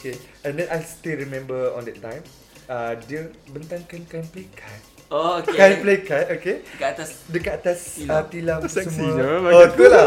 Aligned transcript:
Okay, 0.00 0.16
and 0.44 0.56
then 0.56 0.68
I 0.72 0.80
still 0.80 1.16
remember 1.18 1.72
on 1.76 1.84
that 1.84 2.00
time, 2.00 2.24
uh, 2.68 2.96
dia 3.04 3.28
bentangkan 3.52 4.04
kain 4.08 4.24
pelikat. 4.32 4.80
Oh, 5.10 5.42
okay. 5.42 5.56
Kain 5.56 5.76
pelikat, 5.82 6.24
okay. 6.30 6.56
Kat 6.78 6.96
atas 6.96 7.26
Dekat 7.26 7.60
atas 7.60 7.98
Tilam. 7.98 8.14
uh, 8.14 8.24
tilam 8.30 8.60
semua. 8.64 9.50
Oh, 9.50 9.66
tu 9.74 9.84
lah. 9.90 10.06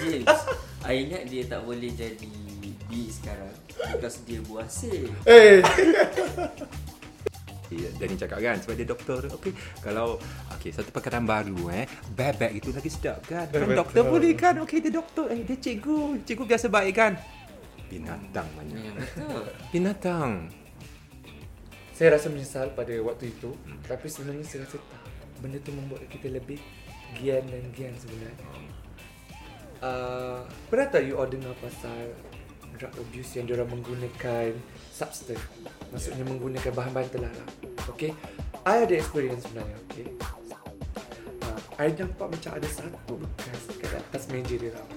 James. 0.00 0.28
I 0.86 1.02
ingat 1.02 1.26
dia 1.26 1.42
tak 1.50 1.66
boleh 1.66 1.90
jadi 1.90 2.30
B 2.86 3.10
sekarang. 3.10 3.52
Because 3.76 4.22
dia 4.24 4.40
buasir. 4.40 5.10
Eh, 5.26 5.60
Okay, 5.60 5.60
Danny 7.70 8.14
cakap 8.14 8.38
kan 8.38 8.56
sebab 8.62 8.74
dia 8.78 8.86
doktor. 8.86 9.20
Okey 9.40 9.52
kalau 9.82 10.20
okey 10.58 10.70
satu 10.70 10.94
perkataan 10.94 11.26
baru 11.26 11.70
eh. 11.74 11.84
Bebek 12.14 12.52
itu 12.54 12.70
lagi 12.70 12.90
sedap 12.90 13.26
kan? 13.26 13.50
Kan 13.50 13.66
Betul. 13.66 13.78
doktor 13.78 14.02
boleh 14.06 14.32
kan? 14.38 14.54
Okey 14.62 14.78
dia 14.78 14.92
doktor. 14.94 15.26
Eh 15.34 15.42
dia 15.42 15.56
cikgu. 15.58 16.22
Cikgu 16.22 16.44
biasa 16.46 16.66
baik 16.70 16.94
kan? 16.94 17.12
Binatang 17.86 18.48
mana 18.58 18.74
Ya, 18.74 18.90
betul. 18.94 19.42
binatang. 19.70 20.30
Saya 21.96 22.20
rasa 22.20 22.28
menyesal 22.28 22.76
pada 22.76 22.92
waktu 23.00 23.32
itu, 23.32 23.56
tapi 23.88 24.10
sebenarnya 24.10 24.44
saya 24.44 24.68
rasa 24.68 24.76
tak. 24.76 25.02
Benda 25.40 25.56
tu 25.64 25.72
membuat 25.72 26.04
kita 26.12 26.28
lebih 26.28 26.60
gian 27.16 27.44
dan 27.48 27.64
gian 27.72 27.92
sebenarnya. 27.96 28.48
Uh, 29.80 30.40
pernah 30.72 30.88
tak 30.88 31.04
you 31.04 31.16
all 31.20 31.28
dengar 31.28 31.52
pasal 31.60 32.12
drug 32.76 32.94
abuse 33.00 33.40
yang 33.40 33.48
diorang 33.48 33.68
menggunakan 33.72 34.52
substance. 34.92 35.42
Maksudnya 35.92 36.24
menggunakan 36.28 36.72
bahan-bahan 36.72 37.08
terlarang. 37.12 37.50
Okay 37.96 38.10
I 38.66 38.82
ada 38.82 38.94
experience 38.98 39.46
sebenarnya 39.46 39.78
Okay 39.86 40.06
uh, 41.46 41.60
I 41.78 41.94
nampak 41.94 42.28
macam 42.34 42.50
ada 42.58 42.68
satu 42.68 43.14
bekas 43.14 43.62
kat 43.78 43.90
atas 43.94 44.26
meja 44.34 44.58
dia 44.58 44.74
tau. 44.74 44.88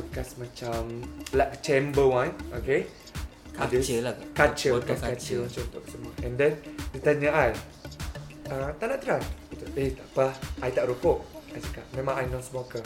Bekas 0.00 0.40
macam 0.40 1.04
Like 1.36 1.60
chamber 1.60 2.08
one 2.08 2.32
Okay 2.56 2.88
Kaca 3.52 3.76
lah. 4.00 4.16
Kaca 4.32 4.80
Bekas 4.80 5.00
kaca, 5.04 5.12
kaca. 5.12 5.36
macam 5.44 5.62
tu 5.68 5.80
semua. 5.92 6.12
And 6.24 6.34
then 6.40 6.56
Dia 6.96 7.00
tanya 7.04 7.30
I 7.36 7.48
uh, 8.48 8.72
Tak 8.80 8.86
nak 8.88 8.98
try. 9.04 9.20
Eh 9.76 9.92
tak 9.92 10.08
apa. 10.16 10.26
I 10.64 10.72
tak 10.72 10.88
rokok. 10.88 11.20
I 11.52 11.60
cakap 11.60 11.84
Memang 11.92 12.16
I 12.16 12.24
non-smoker. 12.32 12.80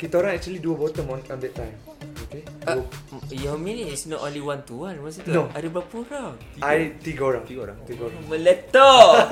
Kita 0.00 0.24
orang 0.24 0.40
actually 0.40 0.64
dua 0.64 0.80
botol 0.80 1.04
on, 1.12 1.20
on 1.28 1.36
that 1.36 1.52
time 1.52 1.76
Okay 2.30 2.46
Uh, 2.62 2.78
Dua- 2.78 2.86
your 3.34 3.58
meaning 3.58 3.90
is 3.90 4.06
not 4.06 4.22
only 4.22 4.38
one 4.38 4.62
to 4.62 4.86
one 4.86 4.94
masa 5.02 5.26
tu. 5.26 5.34
No. 5.34 5.50
Ada 5.50 5.66
berapa 5.66 5.90
orang? 6.06 6.38
I 6.62 6.94
tiga 7.02 7.26
orang 7.26 7.42
Tiga 7.42 7.66
orang. 7.66 7.78
Tiga 7.82 8.06
orang 8.06 8.22
Meletup. 8.30 9.18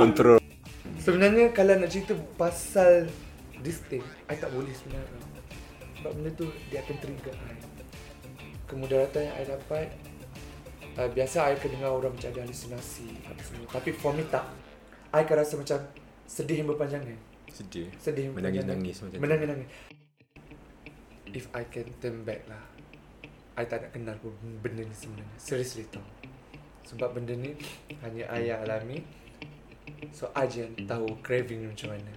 kontrol 0.00 0.38
Sebenarnya 1.00 1.48
kalau 1.50 1.80
nak 1.80 1.88
cerita 1.88 2.12
pasal 2.36 3.08
this 3.58 3.80
thing, 3.88 4.04
I 4.28 4.36
tak 4.36 4.52
boleh 4.52 4.70
sebenarnya. 4.70 5.20
Sebab 5.96 6.12
benda 6.12 6.30
tu 6.36 6.46
dia 6.68 6.78
akan 6.78 6.96
trigger 7.00 7.34
I. 7.34 7.56
Kemudaratan 8.68 9.20
yang 9.26 9.34
I 9.34 9.44
dapat, 9.48 9.86
uh, 10.94 11.08
biasa 11.10 11.36
I 11.42 11.56
akan 11.56 11.68
dengar 11.72 11.90
orang 11.90 12.12
macam 12.14 12.28
ada 12.30 12.40
halusinasi 12.44 13.08
apa 13.26 13.40
semua. 13.42 13.66
Tapi 13.72 13.90
for 13.90 14.12
me 14.12 14.28
tak. 14.28 14.44
I 15.10 15.24
akan 15.24 15.36
rasa 15.40 15.54
macam 15.56 15.78
sedih 16.22 16.62
yang 16.62 16.68
berpanjangan. 16.68 17.16
sedih 17.50 17.88
Sedih 17.98 18.28
yang 18.28 18.34
berpanjangan. 18.36 18.76
menangis-nangis 18.78 18.96
macam 19.02 19.16
tu. 19.16 19.22
Menangis-nangis. 19.24 19.68
If 21.30 21.46
I 21.54 21.62
can 21.70 21.86
turn 22.02 22.26
back 22.26 22.42
lah, 22.50 22.58
I 23.54 23.62
tak 23.62 23.86
nak 23.86 23.90
kenal 23.94 24.16
pun 24.18 24.34
benda 24.58 24.82
ni 24.82 24.90
sebenarnya. 24.90 25.38
Seriously 25.38 25.86
tau. 25.86 26.02
Sebab 26.90 27.14
benda 27.14 27.38
ni 27.38 27.54
hanya 28.02 28.26
I 28.34 28.50
yang 28.50 28.66
alami. 28.66 28.98
So 30.10 30.34
I 30.34 30.50
je 30.50 30.66
yang 30.66 30.74
tahu 30.90 31.22
craving 31.22 31.62
ni 31.62 31.66
macam 31.70 31.94
mana. 31.94 32.12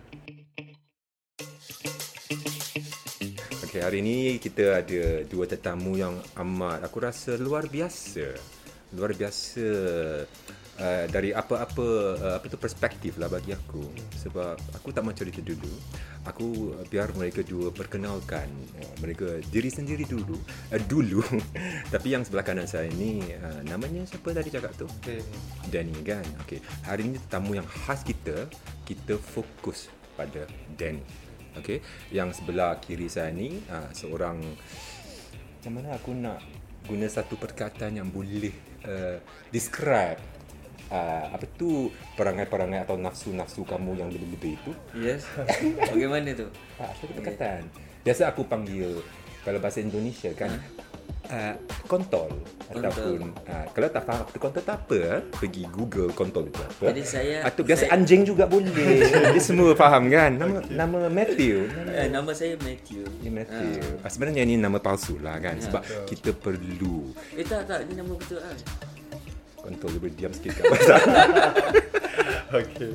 Okey, 3.69 3.81
hari 3.85 4.01
ini 4.01 4.41
kita 4.41 4.81
ada 4.81 5.21
dua 5.29 5.45
tetamu 5.45 5.93
yang 5.93 6.17
amat 6.33 6.81
aku 6.81 6.97
rasa 7.05 7.37
luar 7.37 7.69
biasa. 7.69 8.33
Luar 8.97 9.13
biasa 9.13 9.65
uh, 10.79 11.05
dari 11.09 11.35
apa-apa 11.35 11.87
uh, 12.17 12.33
apa 12.39 12.45
tu 12.49 12.57
perspektif 12.57 13.17
lah 13.21 13.29
bagi 13.29 13.53
aku. 13.53 13.83
Sebab 14.23 14.55
aku 14.77 14.87
tak 14.89 15.03
mahu 15.05 15.15
cerita 15.15 15.41
dulu. 15.43 15.69
Aku 16.25 16.73
uh, 16.73 16.85
biar 16.87 17.11
mereka 17.17 17.43
dua 17.43 17.69
perkenalkan 17.69 18.47
uh, 18.79 18.93
mereka 19.03 19.41
diri 19.51 19.69
sendiri 19.69 20.07
dulu. 20.07 20.37
Uh, 20.71 20.81
dulu. 20.85 21.21
Tapi 21.93 22.07
yang 22.13 22.23
sebelah 22.25 22.45
kanan 22.45 22.65
saya 22.69 22.89
ni 22.93 23.21
uh, 23.21 23.61
namanya 23.67 24.07
siapa 24.07 24.33
tadi 24.33 24.49
cakap 24.49 24.73
tu? 24.77 24.87
Okay. 25.03 25.21
Danny 25.69 25.95
kan. 26.01 26.25
Okey. 26.45 26.63
Hari 26.87 27.01
ini 27.05 27.17
tetamu 27.19 27.57
yang 27.57 27.67
khas 27.67 28.01
kita, 28.01 28.49
kita 28.87 29.19
fokus 29.19 29.91
pada 30.17 30.47
Danny. 30.73 31.03
Okey. 31.59 31.81
Yang 32.09 32.41
sebelah 32.41 32.81
kiri 32.81 33.09
saya 33.11 33.29
ni 33.29 33.61
uh, 33.69 33.89
seorang 33.93 34.41
macam 35.63 35.79
mana 35.79 35.95
aku 35.95 36.11
nak 36.11 36.43
guna 36.83 37.07
satu 37.07 37.39
perkataan 37.39 37.95
yang 37.95 38.11
boleh 38.11 38.51
uh, 38.83 39.15
describe 39.47 40.19
uh, 40.93 41.25
apa 41.27 41.45
tu 41.51 41.89
perangai-perangai 42.13 42.85
atau 42.85 42.95
nafsu-nafsu 42.95 43.65
kamu 43.65 43.97
yang 43.97 44.09
lebih-lebih 44.09 44.53
itu. 44.55 44.71
Yes. 44.95 45.25
Bagaimana 45.91 46.29
tu? 46.31 46.45
Ah, 46.77 46.93
satu 46.93 47.11
perkataan. 47.11 47.65
Biasa 48.03 48.29
aku 48.29 48.45
panggil 48.45 49.01
kalau 49.41 49.57
bahasa 49.57 49.79
Indonesia 49.79 50.31
kan 50.31 50.51
uh, 51.27 51.55
kontol 51.83 52.31
ataupun 52.65 53.27
uh, 53.43 53.65
kalau 53.69 53.87
tak 53.87 54.03
faham 54.03 54.23
apa 54.23 54.29
tu 54.29 54.39
kontol 54.39 54.61
tak 54.61 54.77
apa 54.77 54.97
eh? 55.09 55.21
pergi 55.29 55.63
Google 55.67 56.09
kontol 56.11 56.47
itu 56.47 56.59
apa. 56.59 56.91
Jadi 56.91 57.03
saya- 57.03 57.43
atau 57.43 57.61
biasa 57.61 57.87
saya- 57.87 57.91
anjing 57.91 58.23
juga 58.23 58.43
boleh. 58.45 59.03
Dia 59.35 59.41
semua 59.41 59.71
faham 59.73 60.07
kan? 60.07 60.31
Nama 60.35 60.63
nama 60.69 60.97
Matthew. 61.07 61.67
Nama, 61.69 61.91
Eh, 61.93 62.07
nama 62.09 62.31
saya 62.31 62.55
Matthew. 62.57 63.03
ni 63.19 63.29
Matthew. 63.29 63.83
Ah. 63.99 64.07
Sebenarnya 64.07 64.43
ni 64.43 64.55
nama 64.55 64.77
palsu 64.77 65.15
lah 65.17 65.39
kan 65.39 65.55
Ya. 65.55 65.63
sebab 65.63 65.81
kita 66.05 66.31
perlu 66.33 67.11
Eh 67.33 67.43
tak 67.43 67.65
tak, 67.65 67.83
ni 67.87 67.95
nama 67.95 68.11
betul 68.13 68.39
ah. 68.39 68.55
Kontol 69.63 69.95
dia 69.95 69.99
boleh 70.03 70.15
diam 70.19 70.33
sikit 70.35 70.51
kat 70.59 70.65
pasal. 70.67 70.99
Okay. 72.53 72.93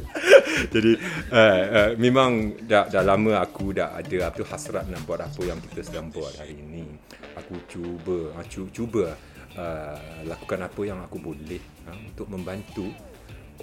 Jadi 0.71 0.95
uh, 1.35 1.63
uh, 1.67 1.91
memang 1.99 2.63
dah, 2.63 2.87
dah 2.87 3.03
lama 3.03 3.43
aku 3.43 3.75
dah 3.75 3.91
ada 3.91 4.31
apa 4.31 4.39
tu 4.39 4.47
hasrat 4.47 4.87
nak 4.87 5.03
buat 5.03 5.19
apa 5.19 5.43
yang 5.43 5.59
kita 5.59 5.83
sedang 5.83 6.15
buat 6.15 6.31
hari 6.39 6.63
ini. 6.63 6.87
Aku 7.35 7.59
cuba 7.67 8.39
uh, 8.39 8.45
cu, 8.47 8.71
cuba 8.71 9.19
uh, 9.59 9.99
lakukan 10.23 10.63
apa 10.63 10.81
yang 10.87 11.03
aku 11.03 11.19
boleh 11.19 11.59
uh, 11.91 11.99
untuk 12.07 12.31
membantu 12.31 12.87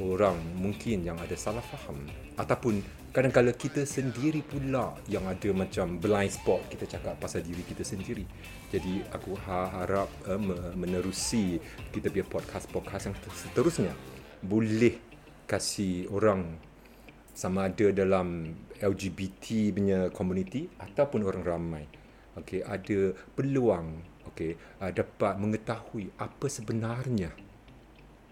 orang 0.03 0.35
mungkin 0.59 1.07
yang 1.07 1.15
ada 1.15 1.39
salah 1.39 1.63
faham 1.63 1.95
ataupun 2.35 2.83
kadang-kadang 3.15 3.55
kita 3.55 3.87
sendiri 3.87 4.43
pula 4.43 4.91
yang 5.07 5.23
ada 5.23 5.49
macam 5.55 5.95
blind 5.95 6.35
spot 6.35 6.67
kita 6.67 6.83
cakap 6.83 7.15
pasal 7.15 7.39
diri 7.47 7.63
kita 7.63 7.87
sendiri. 7.87 8.27
Jadi 8.67 9.07
aku 9.07 9.39
ha- 9.47 9.71
harap 9.71 10.11
uh, 10.27 10.35
me- 10.35 10.75
menerusi 10.75 11.63
kita 11.95 12.11
punya 12.11 12.27
podcast-podcast 12.27 13.03
yang 13.07 13.15
seterusnya 13.31 13.93
boleh 14.43 14.99
kasih 15.47 16.11
orang 16.11 16.59
sama 17.35 17.71
ada 17.71 17.91
dalam 17.91 18.51
LGBT 18.79 19.75
punya 19.75 19.99
community 20.11 20.71
ataupun 20.79 21.23
orang 21.23 21.43
ramai 21.43 21.83
okey 22.39 22.63
ada 22.63 23.11
peluang 23.35 23.99
okey 24.31 24.55
uh, 24.79 24.91
dapat 24.91 25.35
mengetahui 25.39 26.11
apa 26.15 26.47
sebenarnya 26.47 27.31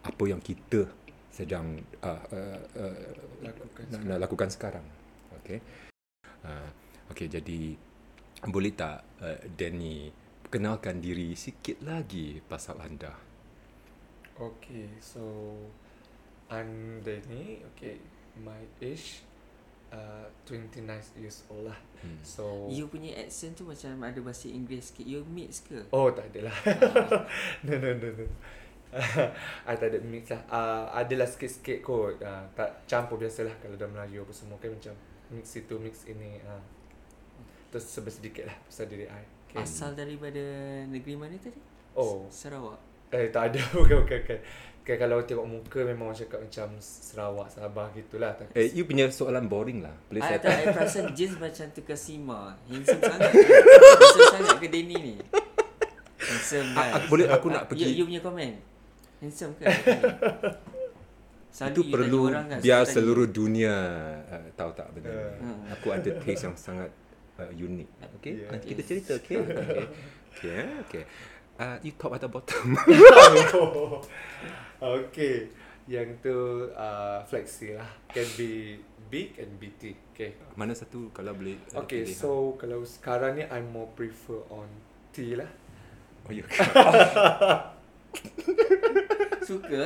apa 0.04 0.24
yang 0.28 0.40
kita 0.40 0.88
sedang 1.34 1.82
uh, 2.06 2.24
uh, 2.30 2.60
uh, 2.78 2.98
Lakukan 3.42 3.84
nak, 3.90 4.02
nak 4.06 4.20
lakukan 4.22 4.50
sekarang 4.54 4.86
okey 5.42 5.58
uh, 6.46 6.70
okey 7.10 7.26
jadi 7.26 7.74
boleh 8.46 8.74
tak 8.78 9.02
uh, 9.26 9.42
Danny 9.50 10.14
kenalkan 10.54 11.02
diri 11.02 11.34
sikit 11.34 11.82
lagi 11.82 12.38
pasal 12.46 12.78
anda 12.86 13.34
Okay, 14.34 14.90
so 14.98 15.54
I'm 16.50 16.98
Danny. 17.06 17.62
Okay, 17.74 18.02
my 18.42 18.66
age 18.82 19.22
uh, 19.94 20.26
29 20.50 20.90
years 21.22 21.46
old 21.54 21.70
lah. 21.70 21.78
Hmm. 22.02 22.18
So 22.26 22.66
You 22.66 22.90
punya 22.90 23.14
accent 23.22 23.62
tu 23.62 23.70
macam 23.70 24.02
ada 24.02 24.18
bahasa 24.26 24.50
Inggeris 24.50 24.90
sikit. 24.90 25.06
You 25.06 25.22
mix 25.30 25.62
ke? 25.62 25.86
Oh 25.94 26.10
tak 26.10 26.34
ada 26.34 26.50
lah 26.50 26.58
No 27.66 27.78
no 27.78 27.90
no 27.94 28.10
no 28.10 28.26
I 29.70 29.76
tak 29.76 29.90
ada 29.90 30.00
mix 30.06 30.30
lah 30.30 30.42
uh, 30.54 30.86
Adalah 30.94 31.26
sikit-sikit 31.26 31.82
kot 31.82 32.22
uh, 32.22 32.46
Tak 32.54 32.86
campur 32.86 33.18
biasalah 33.18 33.54
Kalau 33.58 33.74
dalam 33.74 33.98
Melayu 33.98 34.22
apa 34.22 34.34
semua 34.34 34.58
kan 34.62 34.70
macam 34.70 34.94
Mix 35.34 35.58
itu 35.58 35.76
mix 35.82 36.06
ini 36.06 36.38
uh. 36.46 36.62
Terus 37.74 37.90
sebab 37.90 38.14
sedikit 38.14 38.46
lah 38.46 38.58
Pasal 38.70 38.86
diri 38.86 39.10
I 39.10 39.24
okay. 39.50 39.66
Asal 39.66 39.98
daripada 39.98 40.42
negeri 40.86 41.14
mana 41.18 41.38
tadi? 41.42 41.58
Oh 41.98 42.26
Sarawak. 42.30 42.78
Eh 43.14 43.30
tak 43.30 43.54
ada 43.54 43.62
bukan 43.78 44.06
bukan 44.06 44.20
bukan 44.26 44.40
kan 44.84 45.00
kalau 45.00 45.24
tengok 45.24 45.48
muka 45.48 45.80
memang 45.88 46.12
orang 46.12 46.20
cakap 46.20 46.44
macam 46.44 46.76
Sarawak 46.84 47.48
Sabah 47.48 47.88
gitulah 47.96 48.36
tapi 48.36 48.52
eh 48.52 48.68
you 48.76 48.84
punya 48.84 49.08
soalan 49.08 49.48
boring 49.48 49.80
lah 49.80 49.96
boleh 50.12 50.20
I 50.20 50.36
saya 50.36 50.40
tak, 50.44 50.60
I 50.60 50.76
perasan 50.76 51.06
James 51.16 51.40
macam 51.40 51.66
terkesima. 51.72 52.40
Handsome 52.68 53.00
sangat. 53.00 53.32
Handsome 53.32 54.32
sangat 54.36 54.58
ke 54.60 54.68
Denny 54.68 54.96
ni? 55.00 55.16
Handsome 56.28 56.70
kan? 56.76 57.00
aku 57.00 57.06
boleh 57.16 57.28
aku 57.32 57.48
nak 57.48 57.64
You, 57.64 57.70
pergi 57.72 57.86
you 57.96 58.06
punya 58.12 58.20
komen. 58.20 58.73
Handsome? 59.24 59.54
Selalu 61.48 61.72
itu 61.72 61.80
you 61.80 61.90
perlu 61.90 62.20
orang 62.28 62.46
kan, 62.50 62.60
biar 62.60 62.60
saya 62.60 62.84
tanya. 62.84 62.94
seluruh 62.94 63.28
dunia 63.30 63.76
uh, 64.26 64.46
tahu 64.54 64.70
tak 64.76 64.88
benda 64.92 65.08
Ya. 65.08 65.24
ni. 65.40 65.48
aku 65.72 65.88
ada 65.90 66.10
taste 66.20 66.44
yang 66.44 66.54
sangat 66.54 66.92
uh, 67.38 67.48
unik. 67.48 67.88
Okay, 68.20 68.32
Yeah. 68.36 68.50
nanti 68.52 68.66
kita 68.70 68.82
cerita. 68.84 69.12
Okay, 69.16 69.40
okay, 69.40 69.88
okay. 70.36 70.60
okay. 70.84 71.04
Uh, 71.54 71.78
you 71.80 71.94
top 71.94 72.12
atau 72.12 72.28
bottom? 72.28 72.74
okay. 75.00 75.48
Yang 75.86 76.08
tu 76.22 76.36
uh, 76.72 77.20
flexi 77.24 77.76
lah. 77.76 77.88
Can 78.10 78.26
be 78.34 78.80
big 79.08 79.38
and 79.38 79.56
BT. 79.56 79.94
Okay. 80.12 80.36
Mana 80.56 80.74
satu 80.74 81.12
kalau 81.12 81.32
boleh? 81.32 81.60
ada 81.70 81.86
Okay, 81.86 82.04
pilihan? 82.04 82.18
so 82.18 82.58
kalau 82.58 82.82
sekarang 82.82 83.38
ni 83.38 83.44
I'm 83.46 83.70
more 83.70 83.92
prefer 83.94 84.42
on 84.50 84.68
T 85.12 85.38
lah. 85.38 85.50
oh, 86.26 86.32
ya. 86.34 86.44
Suka? 89.44 89.86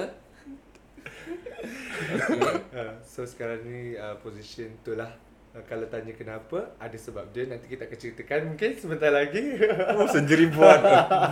Okay. 1.57 2.54
Uh, 2.77 2.94
so 3.01 3.25
sekarang 3.25 3.65
ni 3.65 3.98
uh, 3.98 4.13
position 4.21 4.69
tu 4.81 4.94
lah. 4.94 5.09
Uh, 5.51 5.63
kalau 5.65 5.89
tanya 5.89 6.13
kenapa, 6.13 6.69
ada 6.77 6.94
sebab 6.94 7.33
dia. 7.33 7.50
Nanti 7.50 7.65
kita 7.65 7.89
akan 7.89 7.98
ceritakan 7.98 8.39
mungkin 8.54 8.69
sebentar 8.77 9.09
lagi. 9.09 9.57
Oh, 9.98 10.06
sendiri 10.06 10.54
buat 10.54 10.80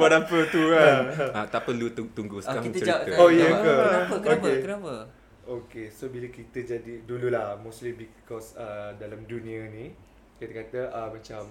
buat 0.01 0.11
apa 0.11 0.37
tu 0.49 0.61
kan? 0.73 1.13
ah, 1.31 1.45
tak 1.45 1.61
perlu 1.63 1.93
tunggu, 1.93 2.41
Ah, 2.41 2.57
sekarang 2.57 2.63
kita 2.71 2.77
cerita. 2.81 3.05
jawab. 3.05 3.19
Oh, 3.21 3.29
ya 3.29 3.45
jawab. 3.45 3.61
ke? 3.61 3.73
Kenapa? 3.75 4.15
Kenapa? 4.17 4.47
Okay. 4.49 4.57
Kenapa? 4.61 4.93
Okay, 5.45 5.85
so 5.93 6.09
bila 6.09 6.25
kita 6.33 6.57
jadi 6.65 7.05
dululah 7.05 7.53
mostly 7.61 7.93
because 7.93 8.57
uh, 8.57 8.97
dalam 8.97 9.29
dunia 9.29 9.69
ni 9.69 9.93
kita 10.41 10.57
kata 10.57 10.89
uh, 10.89 11.13
macam 11.13 11.45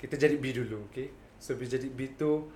kita 0.00 0.16
jadi 0.16 0.40
B 0.40 0.56
dulu, 0.56 0.88
okay? 0.88 1.12
So 1.36 1.52
bila 1.52 1.68
jadi 1.68 1.84
B 1.92 2.16
tu 2.16 2.48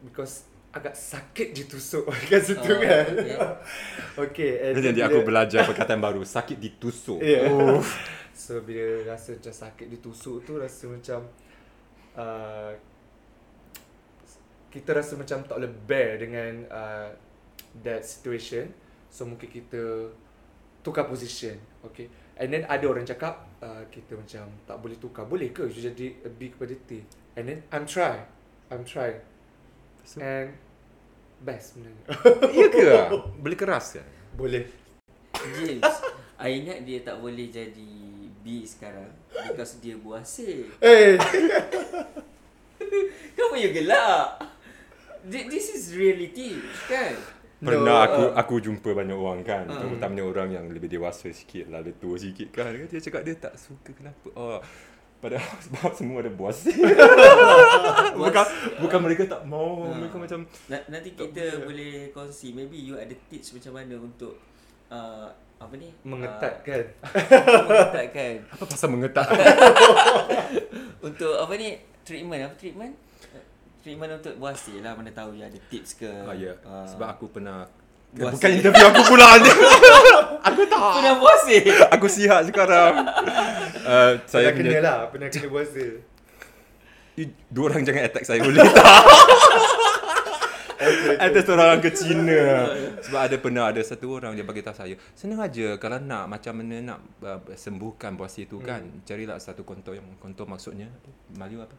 because 0.00 0.48
agak 0.74 0.98
sakit 0.98 1.54
ditusuk 1.54 2.10
kat 2.30 2.42
situ 2.42 2.66
Oh, 2.66 2.78
kan. 2.82 3.06
okay. 3.14 3.38
okay, 4.18 4.50
and 4.74 4.82
Jadi 4.82 5.00
aku 5.06 5.22
belajar 5.22 5.62
perkataan 5.70 6.02
baru, 6.02 6.26
sakit 6.26 6.58
ditusuk. 6.58 7.22
Yeah. 7.22 7.46
Oh. 7.54 7.78
So 8.34 8.58
bila 8.66 9.14
rasa 9.14 9.38
macam 9.38 9.54
sakit 9.54 9.86
ditusuk 9.86 10.42
tu 10.42 10.58
rasa 10.58 10.90
macam 10.90 11.22
uh, 12.18 12.74
kita 14.74 14.90
rasa 14.90 15.14
macam 15.14 15.46
tak 15.46 15.54
boleh 15.54 15.70
bear 15.86 16.18
dengan 16.18 16.66
uh, 16.66 17.08
that 17.86 18.02
situation. 18.02 18.74
So 19.06 19.22
mungkin 19.30 19.46
kita 19.46 20.10
tukar 20.82 21.06
position. 21.06 21.54
Okay. 21.86 22.10
And 22.34 22.50
then 22.50 22.66
ada 22.66 22.82
orang 22.90 23.06
cakap 23.06 23.46
uh, 23.62 23.86
kita 23.86 24.18
macam 24.18 24.50
tak 24.66 24.82
boleh 24.82 24.98
tukar. 24.98 25.30
Boleh 25.30 25.54
ke 25.54 25.70
you 25.70 25.86
jadi 25.86 26.26
a 26.26 26.30
B 26.34 26.50
kepada 26.50 26.74
T? 26.74 27.06
And 27.38 27.46
then 27.46 27.62
I'm 27.70 27.86
try. 27.86 28.18
I'm 28.74 28.82
try. 28.82 29.14
So, 30.04 30.20
And 30.20 30.52
best 31.40 31.74
sebenarnya. 31.74 32.04
iya 32.52 32.66
ke? 32.72 32.84
Boleh 33.40 33.56
keras 33.56 33.96
ke? 33.96 34.02
boleh. 34.34 34.66
James, 35.34 35.82
I 36.36 36.48
ingat 36.58 36.82
dia 36.82 37.00
tak 37.00 37.18
boleh 37.18 37.48
jadi 37.48 37.90
B 38.40 38.64
sekarang 38.64 39.08
because 39.48 39.78
dia 39.78 39.96
buasir. 39.96 40.68
Eh, 40.78 41.16
Kenapa 43.34 43.54
you 43.56 43.70
gelak? 43.72 44.26
Thi- 45.24 45.48
This 45.48 45.72
is 45.72 45.84
reality, 45.92 46.60
kan? 46.86 47.16
Pernah 47.64 47.80
No, 47.80 47.94
aku 47.96 48.22
uh, 48.28 48.30
aku 48.36 48.54
jumpa 48.60 48.92
banyak 48.92 49.16
orang 49.16 49.40
kan. 49.40 49.64
Hmm. 49.64 49.80
Terutamanya 49.80 50.24
orang 50.26 50.48
yang 50.52 50.66
lebih 50.68 50.90
dewasa 50.90 51.32
sikit 51.32 51.72
lah, 51.72 51.80
lebih 51.80 51.96
tua 51.96 52.16
sikit 52.20 52.52
kan. 52.52 52.76
Dia 52.76 53.00
cakap 53.00 53.24
dia 53.24 53.34
tak 53.40 53.56
suka 53.56 53.96
kenapa. 53.96 54.28
Oh, 54.36 54.60
padahal 55.16 55.44
sebab 55.64 55.90
semua 55.90 56.18
ada 56.18 56.30
buas. 56.30 56.62
bukan 58.16 58.44
bukan 58.78 58.98
mereka 59.00 59.22
tak 59.26 59.42
mau, 59.44 59.84
Hmm. 59.84 59.98
mereka 59.98 60.16
macam 60.16 60.38
Na- 60.66 60.86
Nanti 60.88 61.12
kita 61.12 61.60
boleh 61.60 62.10
kongsi 62.10 62.52
Maybe 62.52 62.78
you 62.78 62.94
ada 62.94 63.14
tips 63.26 63.52
macam 63.52 63.72
mana 63.74 63.94
untuk 63.96 64.36
uh, 64.88 65.26
Apa 65.56 65.74
ni? 65.74 65.88
mengetat 66.02 66.54
kan. 66.60 66.84
Uh, 67.00 67.64
mengetatkan 67.64 68.34
apa 68.52 68.64
pasal 68.64 68.88
mengetak. 68.90 69.26
Untuk 71.00 71.34
apa 71.34 71.52
ni? 71.54 71.76
Treatment 72.02 72.42
Apa 72.42 72.54
treatment? 72.54 72.92
Treatment 73.80 74.12
untuk 74.14 74.34
buasir 74.34 74.80
lah 74.80 74.92
Mana 74.92 75.10
tahu 75.10 75.34
you 75.34 75.42
ada 75.42 75.56
tips 75.66 75.96
ke 75.96 76.08
ah, 76.08 76.32
ya. 76.32 76.52
uh, 76.62 76.84
Sebab 76.86 77.08
aku 77.10 77.28
pernah 77.30 77.64
buas 78.14 78.32
Bukan 78.38 78.50
interview 78.54 78.86
aku 78.86 79.02
pula 79.10 79.26
ni. 79.42 79.50
aku 80.48 80.62
tak. 80.70 80.90
Pernah 81.02 81.14
buasir? 81.18 81.62
Aku 81.90 82.06
sihat 82.06 82.46
sekarang. 82.46 82.92
Uh, 83.82 84.22
Saya 84.30 84.50
saya 84.50 84.54
pernah 84.54 84.54
kena 84.54 84.70
punya, 84.70 84.80
lah, 84.80 84.98
pernah 85.10 85.28
kena 85.28 85.48
puasa. 85.50 85.84
Eh, 87.14 87.28
Dua 87.50 87.64
orang 87.70 87.82
jangan 87.86 88.02
attack 88.06 88.24
saya 88.26 88.42
boleh 88.42 88.58
tak? 88.62 89.02
Atas 91.22 91.46
orang 91.46 91.78
ke 91.78 91.94
Cina 91.94 92.68
Sebab 93.06 93.20
ada 93.22 93.36
pernah 93.38 93.70
ada 93.70 93.80
satu 93.80 94.18
orang 94.18 94.34
dia 94.34 94.42
bagi 94.42 94.60
tahu 94.60 94.74
saya 94.74 94.98
Senang 95.14 95.40
aja 95.40 95.78
kalau 95.78 96.02
nak 96.02 96.26
macam 96.26 96.60
mana 96.60 96.82
nak 96.82 96.98
uh, 97.22 97.40
sembuhkan 97.54 98.18
puasa 98.18 98.42
tu 98.44 98.58
kan 98.60 98.82
Carilah 99.06 99.38
satu 99.38 99.62
kontor 99.62 99.94
yang 99.96 100.04
kontor 100.18 100.44
maksudnya 100.50 100.90
Melayu 101.32 101.62
apa? 101.62 101.76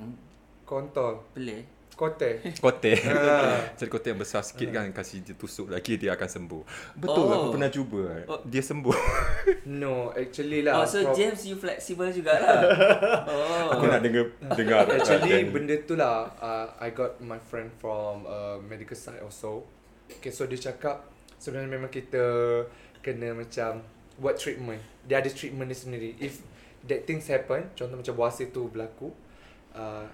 Hmm, 0.00 0.16
Kontol. 0.64 1.20
Boleh 1.36 1.79
Kote. 2.00 2.40
Kote 2.56 2.96
Ah. 3.12 3.60
Cari 3.76 3.86
kote 3.86 4.08
yang 4.08 4.16
besar 4.16 4.40
sikit 4.40 4.72
kan 4.72 4.88
Kasih 4.88 5.20
dia 5.20 5.36
tusuk 5.36 5.68
lagi 5.68 5.94
dia 5.94 6.16
akan 6.16 6.28
sembuh 6.30 6.62
Betul 6.96 7.20
Oh. 7.20 7.28
aku 7.30 7.46
pernah 7.52 7.68
cuba 7.68 8.24
Oh. 8.24 8.40
Dia 8.42 8.64
sembuh 8.64 8.96
No, 9.84 10.08
actually 10.10 10.64
lah. 10.64 10.80
Oh 10.80 10.88
so 10.88 11.04
prob- 11.04 11.12
James 11.12 11.44
you 11.44 11.54
flexible 11.54 12.08
jugalah 12.08 12.64
Oh 13.28 13.68
Aku 13.76 13.84
nak 13.84 14.00
dengar 14.00 14.32
dengar 14.50 14.88
Actually 14.88 15.44
benda 15.46 15.76
tu 15.84 15.92
lah 15.94 16.32
uh, 16.40 16.72
I 16.78 16.88
got 16.90 17.20
my 17.20 17.36
friend 17.38 17.68
from 17.74 18.24
uh, 18.24 18.56
medical 18.58 18.96
side 18.96 19.20
also 19.20 19.68
Okay 20.08 20.32
so 20.32 20.48
dia 20.48 20.56
cakap 20.58 21.04
Sebenarnya 21.36 21.68
memang 21.70 21.88
kita 21.88 22.24
Kena 22.98 23.32
macam 23.34 23.84
Buat 24.16 24.36
treatment 24.36 24.80
Dia 25.04 25.20
ada 25.20 25.28
treatment 25.28 25.68
dia 25.68 25.76
sendiri 25.78 26.16
If 26.16 26.40
that 26.82 27.04
things 27.04 27.28
happen 27.28 27.68
Contoh 27.72 27.94
macam 27.94 28.14
buasa 28.14 28.44
tu 28.46 28.66
berlaku 28.66 29.12
uh, 29.72 30.08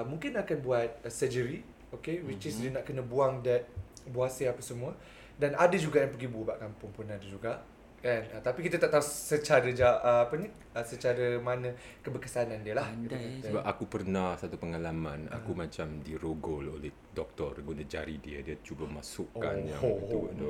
uh, 0.00 0.04
Mungkin 0.08 0.32
akan 0.34 0.56
buat 0.64 1.04
uh, 1.04 1.12
surgery 1.12 1.60
Okay 1.92 2.24
Which 2.24 2.48
is 2.48 2.56
dia 2.56 2.72
nak 2.72 2.88
kena 2.88 3.04
buang 3.04 3.44
that 3.44 3.68
Buasa 4.08 4.48
apa 4.48 4.64
semua. 4.64 4.96
Dan 5.36 5.52
ada 5.54 5.76
juga 5.76 6.00
yang 6.00 6.08
pergi 6.08 6.24
berubat 6.26 6.56
kampung 6.56 6.88
pun 6.90 7.04
ada 7.04 7.20
juga 7.20 7.60
kan? 8.00 8.24
Uh, 8.32 8.40
tapi 8.40 8.64
kita 8.64 8.80
tak 8.80 8.96
tahu 8.96 9.04
secara 9.04 9.68
ja, 9.76 10.00
uh, 10.00 10.24
apa 10.24 10.32
ni? 10.40 10.48
Uh, 10.72 10.80
secara 10.80 11.36
mana 11.36 11.68
keberkesanan 12.00 12.64
dia 12.64 12.72
lah 12.72 12.88
Pandai, 12.88 13.44
Kita 13.44 13.52
Sebab 13.52 13.60
aku 13.68 13.84
pernah 13.92 14.40
satu 14.40 14.56
pengalaman 14.56 15.28
Aku 15.28 15.52
macam 15.52 16.00
dirogol 16.00 16.80
oleh 16.80 16.88
doktor 17.12 17.60
Guna 17.60 17.84
jari 17.84 18.16
dia 18.16 18.40
Dia 18.40 18.56
cuba 18.64 18.88
masukkan 18.88 19.52
Oh. 19.52 19.68
yang 19.68 19.82
itu 19.84 20.18
tu. 20.32 20.48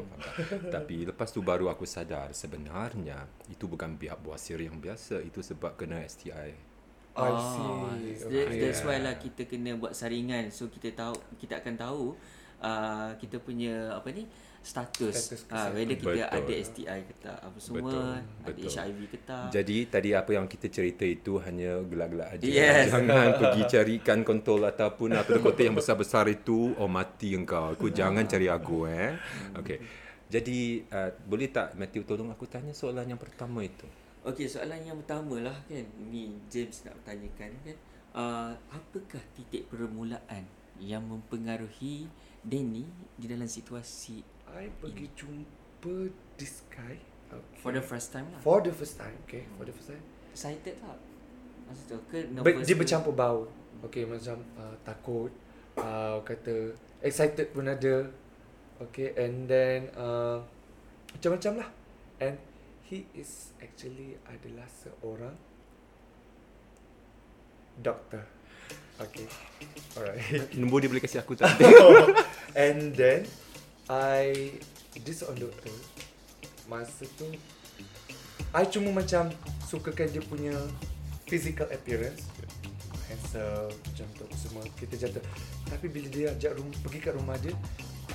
Tapi 0.71 1.11
lepas 1.11 1.27
tu 1.35 1.43
baru 1.43 1.67
aku 1.75 1.83
sadar 1.83 2.31
Sebenarnya 2.31 3.27
Itu 3.51 3.67
bukan 3.67 3.99
biak 3.99 4.23
buasir 4.23 4.63
yang 4.63 4.79
biasa 4.79 5.19
Itu 5.19 5.43
sebab 5.43 5.75
kena 5.75 6.07
STI 6.07 6.70
I 7.11 7.27
Ah, 7.27 7.37
see. 7.99 8.23
that, 8.23 8.47
Okay. 8.47 8.61
That's 8.61 8.81
why 8.83 8.99
lah 8.99 9.15
kita 9.17 9.43
kena 9.45 9.75
buat 9.75 9.93
saringan 9.93 10.49
So 10.49 10.71
kita 10.71 10.95
tahu 10.95 11.13
Kita 11.37 11.59
akan 11.59 11.75
tahu 11.75 12.15
uh, 12.61 13.11
Kita 13.17 13.37
punya 13.39 13.91
Apa 13.93 14.15
ni 14.15 14.31
Status, 14.61 15.17
Status 15.35 15.43
uh. 15.49 15.75
Whether 15.75 15.97
kita 15.97 16.21
Betul. 16.23 16.37
ada 16.39 16.53
STI 16.55 16.99
ke 17.03 17.15
tak 17.19 17.39
Apa 17.41 17.59
semua 17.59 17.81
Betul, 17.83 18.15
Ada 18.15 18.47
betul. 18.47 18.71
HIV 18.71 18.99
ke 19.07 19.19
tak 19.25 19.45
Jadi 19.51 19.77
tadi 19.87 20.11
apa 20.13 20.31
yang 20.31 20.47
kita 20.47 20.67
cerita 20.69 21.03
itu 21.03 21.33
Hanya 21.41 21.83
gelak-gelak 21.83 22.29
aja 22.39 22.45
Yes. 22.47 22.95
Jangan 22.95 23.27
pergi 23.43 23.63
carikan 23.67 24.19
kontol 24.23 24.63
Ataupun 24.63 25.11
kote-kote 25.19 25.67
yang 25.67 25.75
besar-besar 25.75 26.31
itu 26.31 26.79
Oh 26.79 26.87
mati 26.87 27.35
engkau 27.35 27.75
Aku 27.75 27.91
jangan 27.91 28.23
cari 28.23 28.47
aku 28.47 28.87
eh 28.87 29.19
Okay 29.59 29.83
Jadi 30.31 30.87
uh, 30.87 31.11
Boleh 31.27 31.51
tak 31.51 31.75
Matthew 31.75 32.07
tolong 32.07 32.31
aku 32.31 32.47
tanya 32.47 32.71
soalan 32.71 33.09
yang 33.09 33.19
pertama 33.19 33.67
itu 33.67 33.83
Okey, 34.21 34.45
soalan 34.45 34.85
yang 34.85 35.01
pertama 35.01 35.41
lah 35.41 35.57
kan. 35.65 35.85
Ni 36.13 36.37
James 36.53 36.85
nak 36.85 37.01
bertanyakan 37.01 37.51
kan. 37.65 37.77
Uh, 38.11 38.53
apakah 38.75 39.23
titik 39.39 39.71
permulaan 39.71 40.45
yang 40.81 41.05
mempengaruhi 41.05 42.09
Danny 42.41 42.89
di 43.21 43.27
dalam 43.29 43.45
situasi 43.45 44.25
I 44.51 44.73
pergi 44.81 45.07
jumpa 45.13 46.09
this 46.41 46.65
guy 46.73 46.97
okay. 47.29 47.59
for 47.61 47.71
the 47.71 47.85
first 47.85 48.11
time 48.11 48.27
lah? 48.33 48.41
for 48.41 48.65
the 48.65 48.73
first 48.73 48.97
time 48.97 49.15
okay 49.29 49.45
for 49.55 49.69
the 49.69 49.75
first 49.77 49.95
time 49.95 50.05
Excited 50.33 50.75
tak? 50.81 50.99
Masa 51.69 51.83
tu 51.87 51.99
ke 52.09 52.27
nervous 52.33 52.67
dia 52.67 52.75
bercampur 52.75 53.13
bau 53.15 53.47
okay 53.85 54.09
macam 54.09 54.41
uh, 54.57 54.75
takut 54.83 55.31
uh, 55.79 56.19
kata 56.25 56.75
excited 57.05 57.53
pun 57.53 57.69
ada 57.69 58.09
okay 58.81 59.13
and 59.21 59.47
then 59.47 59.93
uh, 59.95 60.41
macam-macam 61.13 61.53
lah 61.61 61.69
and 62.25 62.37
he 62.91 63.07
is 63.15 63.55
actually 63.63 64.19
adalah 64.27 64.67
seorang 64.67 65.39
doktor. 67.79 68.27
Okay. 68.99 69.31
Alright. 69.95 70.21
Nombor 70.59 70.83
dia 70.83 70.91
boleh 70.91 71.01
kasih 71.01 71.23
aku 71.23 71.39
tak? 71.39 71.55
And 72.59 72.93
then 72.93 73.25
I 73.89 74.53
Dia 74.93 75.15
seorang 75.17 75.41
doktor 75.49 75.73
Masa 76.69 77.09
tu 77.17 77.25
I 78.53 78.69
cuma 78.69 78.93
macam 78.93 79.33
Sukakan 79.65 80.13
dia 80.13 80.21
punya 80.21 80.53
Physical 81.25 81.65
appearance. 81.73 82.29
Handsome 83.09 83.73
Macam 83.73 84.07
tu 84.21 84.25
semua 84.37 84.63
Kita 84.77 85.01
jatuh. 85.01 85.25
Tapi 85.73 85.87
bila 85.89 86.13
dia 86.13 86.37
ajak 86.37 86.61
rum, 86.61 86.69
Pergi 86.85 86.99
kat 87.01 87.17
rumah 87.17 87.41
dia 87.41 87.57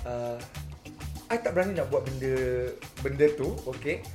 uh, 0.06 0.38
I 1.34 1.42
tak 1.42 1.58
berani 1.58 1.74
nak 1.74 1.90
buat 1.90 2.06
benda 2.06 2.70
Benda 3.02 3.26
tu 3.34 3.58
Okay 3.66 4.06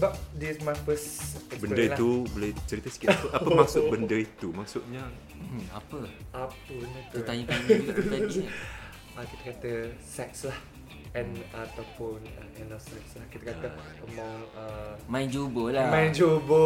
sebab 0.00 0.16
this 0.32 0.56
my 0.64 0.72
first 0.88 1.36
Benda 1.60 1.92
itu 1.92 2.24
boleh 2.32 2.56
cerita 2.64 2.88
sikit 2.88 3.12
apa, 3.12 3.36
apa 3.36 3.48
maksud 3.52 3.92
benda 3.92 4.16
itu? 4.16 4.48
Maksudnya 4.48 5.04
Hmm, 5.36 5.64
apa? 5.72 5.96
lah. 6.04 6.14
apa 6.48 6.72
benda 6.72 7.00
tu 7.12 7.16
Tu 7.16 7.20
tanya-tanya 7.20 7.68
juga 7.84 8.00
tadi 8.00 8.28
kan. 8.40 8.48
ah, 9.20 9.24
kita 9.28 9.42
kata 9.52 9.72
sex 10.00 10.48
lah 10.48 10.58
and 11.12 11.32
ataupun 11.52 12.16
uh, 12.38 12.60
anal 12.60 12.80
sex 12.80 13.20
lah 13.20 13.26
kita 13.28 13.52
kata 13.52 13.68
among 14.06 14.40
uh, 14.56 14.94
Main 15.04 15.28
jubur 15.28 15.68
lah. 15.68 15.90
main 15.90 16.14
jubo 16.14 16.64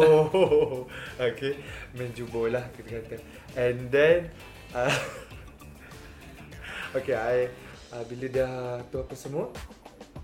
okay 1.27 1.59
main 1.91 2.13
jubo 2.13 2.47
lah 2.47 2.63
kita 2.77 3.03
kata 3.03 3.15
and 3.57 3.89
then 3.89 4.29
uh, 4.71 4.93
okay 6.97 7.15
I 7.17 7.37
uh, 7.91 8.03
bila 8.05 8.25
dah 8.31 8.53
tu 8.87 9.01
apa 9.01 9.17
semua 9.17 9.49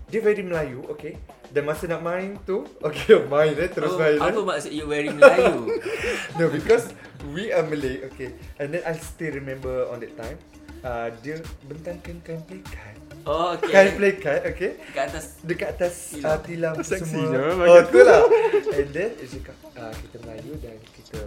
dia 0.06 0.22
very 0.22 0.40
Melayu 0.40 0.86
okay 0.88 1.18
dan 1.52 1.62
masa 1.68 1.84
nak 1.84 2.00
main 2.00 2.40
tu 2.48 2.64
okay 2.86 3.20
main 3.28 3.52
eh 3.52 3.68
terus 3.68 3.92
oh, 3.92 4.00
main 4.00 4.16
eh. 4.16 4.24
Apa 4.24 4.40
maksud 4.40 4.72
you 4.72 4.88
wearing 4.88 5.16
Melayu? 5.20 5.68
No, 6.40 6.48
because 6.48 6.88
we 7.30 7.52
are 7.52 7.60
Malay, 7.62 8.00
okay. 8.08 8.32
And 8.56 8.72
then 8.72 8.82
I 8.88 8.96
still 8.96 9.36
remember 9.36 9.84
on 9.92 10.00
that 10.00 10.16
time, 10.16 10.40
uh, 10.80 11.12
dia 11.20 11.44
bentangkan 11.68 12.24
kain 12.24 12.40
pelikat. 12.48 12.96
oh, 13.28 13.52
Kain 13.60 13.92
okay. 13.92 13.96
pelikat, 14.00 14.40
okay. 14.48 14.70
Kat 14.96 15.12
atas 15.12 15.36
Dekat 15.44 15.76
atas 15.76 16.16
Tilam. 16.16 16.32
uh, 16.32 16.38
tilam 16.40 16.74
Seksinya, 16.80 17.40
semua. 17.52 17.68
Oh, 17.68 17.80
tu 17.84 18.00
lah. 18.00 18.24
And 18.72 18.88
then, 18.96 19.10
dia 19.12 19.26
cakap, 19.28 19.56
uh, 19.76 19.92
kita 19.92 20.16
Melayu 20.24 20.52
dan 20.64 20.76
kita 20.96 21.18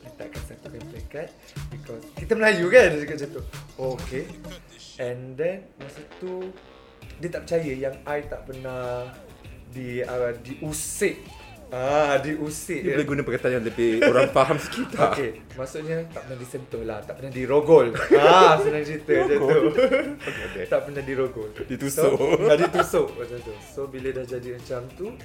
letakkan 0.00 0.42
satu 0.48 0.66
kain 0.72 0.84
pelikat. 0.88 1.28
Because 1.68 2.04
kita 2.16 2.32
Melayu 2.32 2.66
kan, 2.72 2.86
dia 2.96 2.98
cakap 3.04 3.16
macam 3.20 3.30
tu. 3.36 3.42
Oh, 3.76 3.90
okay. 4.00 4.24
And 4.96 5.36
then, 5.36 5.68
masa 5.76 6.00
tu, 6.16 6.50
dia 7.20 7.28
tak 7.28 7.44
percaya 7.46 7.72
yang 7.76 7.96
I 8.08 8.24
tak 8.26 8.48
pernah 8.48 9.12
di 9.72 10.04
uh, 10.04 10.36
diusik. 10.44 11.16
Ah, 11.72 12.20
diusik. 12.20 12.84
dia 12.84 12.92
ya. 12.92 12.94
boleh 13.00 13.08
guna 13.08 13.20
perkataan 13.24 13.52
yang 13.56 13.64
lebih 13.64 14.04
orang 14.04 14.28
faham 14.28 14.60
sikit 14.60 14.92
tak? 14.92 15.16
Okey, 15.16 15.30
maksudnya 15.56 16.04
tak 16.12 16.28
pernah 16.28 16.38
disentuh 16.44 16.82
lah, 16.84 17.00
tak 17.00 17.16
pernah 17.16 17.32
dirogol. 17.32 17.96
ah, 18.20 18.60
senang 18.60 18.84
cerita 18.84 19.12
macam 19.24 19.40
tu. 19.40 19.60
Okay, 20.28 20.44
okay. 20.52 20.64
tak 20.68 20.80
pernah 20.84 21.00
dirogol. 21.00 21.48
Ditusuk. 21.64 22.12
So, 22.12 22.44
ah, 22.44 22.56
ditusuk 22.60 23.08
macam 23.16 23.38
tu. 23.40 23.52
So 23.72 23.80
bila 23.88 24.12
dah 24.12 24.24
jadi 24.28 24.60
macam 24.60 24.84
tu, 24.92 25.16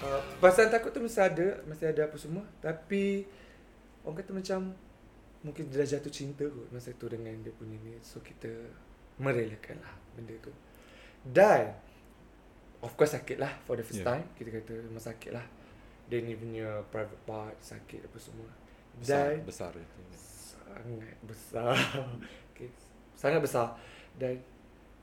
uh, 0.00 0.20
perasaan 0.40 0.72
takut 0.72 0.96
tu 0.96 1.04
mesti 1.04 1.20
ada, 1.20 1.60
mesti 1.68 1.84
ada 1.84 2.08
apa 2.08 2.16
semua. 2.16 2.48
Tapi 2.64 3.28
orang 4.08 4.16
kata 4.16 4.30
macam 4.32 4.72
mungkin 5.44 5.68
dia 5.68 5.84
dah 5.84 5.88
jatuh 5.98 6.12
cinta 6.14 6.48
kot 6.48 6.72
masa 6.72 6.96
tu 6.96 7.04
dengan 7.12 7.36
dia 7.44 7.52
punya 7.52 7.76
ni. 7.84 8.00
So 8.00 8.24
kita 8.24 8.48
merelakan 9.20 9.76
lah 9.76 9.92
benda 10.16 10.40
tu. 10.40 10.52
Dan 11.20 11.76
of 12.82 12.92
course 12.94 13.14
sakit 13.14 13.38
lah 13.38 13.52
for 13.62 13.78
the 13.78 13.84
first 13.86 14.02
Yeah. 14.02 14.10
time. 14.12 14.24
Kita 14.34 14.50
kata 14.52 14.72
memang 14.82 15.00
sakit 15.00 15.30
lah. 15.32 15.46
Dia 16.06 16.18
ni 16.20 16.34
punya 16.34 16.82
private 16.90 17.22
part 17.24 17.56
sakit 17.58 18.04
apa 18.04 18.18
semua. 18.18 18.50
Besar, 18.98 19.32
Dan 19.32 19.46
besar 19.46 19.72
itu. 19.72 20.00
sangat 20.12 21.16
besar. 21.24 21.72
okay. 22.52 22.68
Sangat 23.16 23.40
besar. 23.40 23.72
Dan 24.18 24.36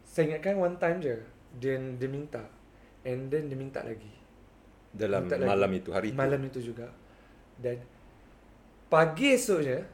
saya 0.03 0.33
ingatkan 0.33 0.55
one 0.55 0.77
time 0.77 0.97
je 0.99 1.15
dia 1.57 1.73
dia 1.97 2.09
minta 2.09 2.43
and 3.01 3.31
then 3.33 3.49
dia 3.49 3.57
minta 3.57 3.81
lagi. 3.81 4.11
Dalam 4.89 5.25
Minta 5.25 5.37
lagi. 5.37 5.49
malam 5.49 5.71
itu, 5.71 5.89
hari 5.93 6.07
itu. 6.13 6.17
Malam 6.17 6.41
itu 6.45 6.59
juga. 6.61 6.89
Dan 7.57 7.77
pagi 8.89 9.33
esoknya 9.33 9.85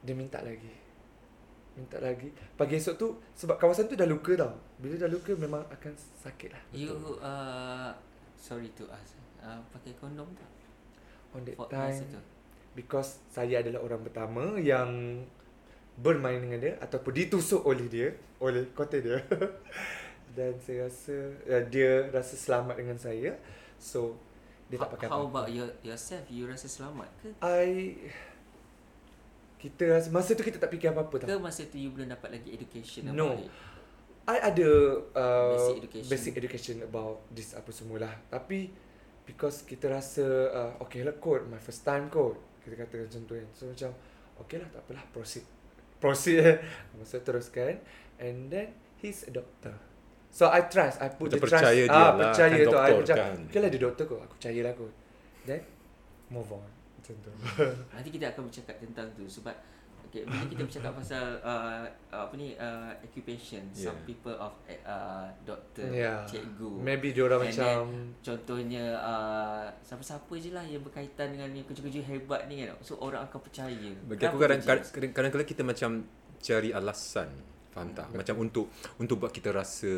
dia 0.00 0.14
minta 0.14 0.40
lagi. 0.40 0.68
Minta 1.74 1.98
lagi. 1.98 2.30
Pagi 2.54 2.78
esok 2.78 2.94
tu 2.94 3.08
sebab 3.34 3.58
kawasan 3.58 3.90
tu 3.90 3.98
dah 3.98 4.06
luka 4.06 4.34
tau. 4.38 4.54
Bila 4.78 4.94
dah 4.94 5.10
luka 5.10 5.34
memang 5.34 5.62
akan 5.70 5.92
sakit 5.96 6.54
lah. 6.54 6.62
You 6.70 6.94
uh, 7.18 7.90
sorry 8.38 8.70
to 8.78 8.86
ask. 8.90 9.18
Uh, 9.42 9.60
pakai 9.74 9.92
kondom 9.98 10.30
tak? 10.38 10.50
On 11.34 11.42
that 11.42 11.58
For 11.58 11.66
time 11.66 11.98
because 12.74 13.22
saya 13.30 13.62
adalah 13.62 13.86
orang 13.86 14.02
pertama 14.02 14.58
yang 14.58 15.22
bermain 15.94 16.42
dengan 16.42 16.58
dia 16.58 16.74
ataupun 16.82 17.14
ditusuk 17.14 17.62
oleh 17.62 17.86
dia 17.86 18.10
oleh 18.42 18.66
kote 18.74 18.98
dia 18.98 19.22
dan 20.36 20.58
saya 20.58 20.90
rasa 20.90 21.16
uh, 21.46 21.62
dia 21.70 22.10
rasa 22.10 22.34
selamat 22.34 22.74
dengan 22.82 22.98
saya 22.98 23.38
so 23.78 24.18
dia 24.66 24.82
tak 24.82 24.90
How, 24.90 24.94
pakai 24.98 25.06
how 25.06 25.14
apa-apa. 25.22 25.30
about 25.30 25.48
your, 25.54 25.68
yourself? 25.86 26.24
You 26.26 26.50
rasa 26.50 26.66
selamat 26.66 27.06
ke? 27.20 27.28
I 27.44 27.94
kita 29.64 29.84
rasa 29.90 30.08
masa 30.10 30.30
tu 30.30 30.42
kita 30.42 30.58
tak 30.58 30.68
fikir 30.68 30.92
apa-apa 30.92 31.16
Ke 31.16 31.24
tau. 31.26 31.40
masa 31.40 31.64
tu 31.64 31.76
you 31.76 31.88
belum 31.88 32.04
dapat 32.06 32.36
lagi 32.36 32.52
education 32.52 33.08
No. 33.08 33.32
about 33.32 33.40
it? 33.40 33.50
I 34.24 34.36
ada 34.42 34.68
uh, 35.10 35.52
Basic 35.54 35.76
education. 35.78 36.08
basic 36.10 36.32
education 36.34 36.76
about 36.82 37.24
this 37.28 37.52
apa 37.52 37.68
semualah. 37.70 38.12
Tapi 38.26 38.68
because 39.22 39.60
kita 39.62 39.88
rasa 39.90 40.24
uh, 40.46 40.72
okay 40.78 41.00
lah 41.00 41.12
kot 41.14 41.44
my 41.44 41.56
first 41.58 41.80
time 41.82 42.08
kot 42.08 42.36
kita 42.60 42.76
kata 42.78 43.04
macam 43.04 43.20
tu 43.22 43.32
kan. 43.34 43.48
So 43.50 43.62
macam 43.66 43.90
okay 44.38 44.56
lah 44.58 44.68
tak 44.68 44.80
apalah 44.82 45.04
proceed. 45.10 45.44
Proceed 46.02 46.36
eh. 46.38 46.56
Masa 46.94 47.16
teruskan 47.18 47.80
and 48.18 48.48
then 48.48 48.68
he's 48.98 49.24
a 49.24 49.32
doctor. 49.32 49.72
So 50.28 50.48
I 50.48 50.66
trust 50.66 51.00
I 51.00 51.08
put 51.08 51.28
Kita 51.28 51.36
the 51.36 51.40
percaya 51.40 51.64
trust 51.64 51.76
dia 51.86 51.88
ah, 51.90 52.00
lah, 52.10 52.12
percaya 52.18 52.48
kan 52.50 52.60
tu 52.60 52.60
I 52.60 52.64
doktor 52.66 52.96
percaya. 53.00 53.16
kan. 53.24 53.36
Okay 53.46 53.60
lah 53.60 53.68
dia 53.68 53.80
doktor 53.80 54.04
kot. 54.06 54.20
Aku 54.20 54.32
percayalah 54.36 54.72
kot. 54.74 54.92
Then 55.44 55.60
move 56.26 56.48
on. 56.50 56.68
Nanti 57.94 58.08
kita 58.08 58.32
akan 58.32 58.48
bercakap 58.48 58.76
tentang 58.80 59.06
tu 59.12 59.28
sebab 59.28 59.52
okay, 60.08 60.22
bila 60.30 60.46
kita 60.46 60.62
bercakap 60.64 60.92
pasal 60.94 61.24
uh, 61.42 61.84
apa 62.14 62.34
ni 62.38 62.54
uh, 62.54 62.94
occupation, 63.02 63.66
some 63.74 63.98
Yeah. 63.98 64.06
people 64.06 64.36
of 64.38 64.54
uh, 64.86 65.26
doktor, 65.42 65.90
Yeah. 65.90 66.22
cikgu. 66.24 66.80
Maybe 66.80 67.10
dia 67.10 67.26
orang 67.26 67.50
macam 67.50 68.14
Contohnya 68.22 68.84
uh, 69.02 69.66
siapa-siapa 69.82 70.32
je 70.38 70.50
lah 70.54 70.64
yang 70.64 70.80
berkaitan 70.86 71.34
dengan 71.34 71.50
ni 71.50 71.66
kerja-kerja 71.66 72.00
hebat 72.08 72.46
ni 72.46 72.62
kan. 72.64 72.78
So 72.80 72.96
orang 73.02 73.26
akan 73.26 73.40
percaya. 73.42 73.90
Bagi 74.06 74.22
aku 74.24 74.38
tu, 74.38 74.42
kadang 74.46 74.60
James? 74.62 74.88
kadang 74.94 75.10
kadang 75.12 75.48
kita 75.48 75.62
macam 75.66 75.90
cari 76.44 76.70
alasan 76.70 77.53
faham 77.74 77.90
tak? 77.90 78.06
Macam 78.14 78.34
untuk 78.38 78.70
untuk 79.02 79.16
buat 79.18 79.34
kita 79.34 79.50
rasa 79.50 79.90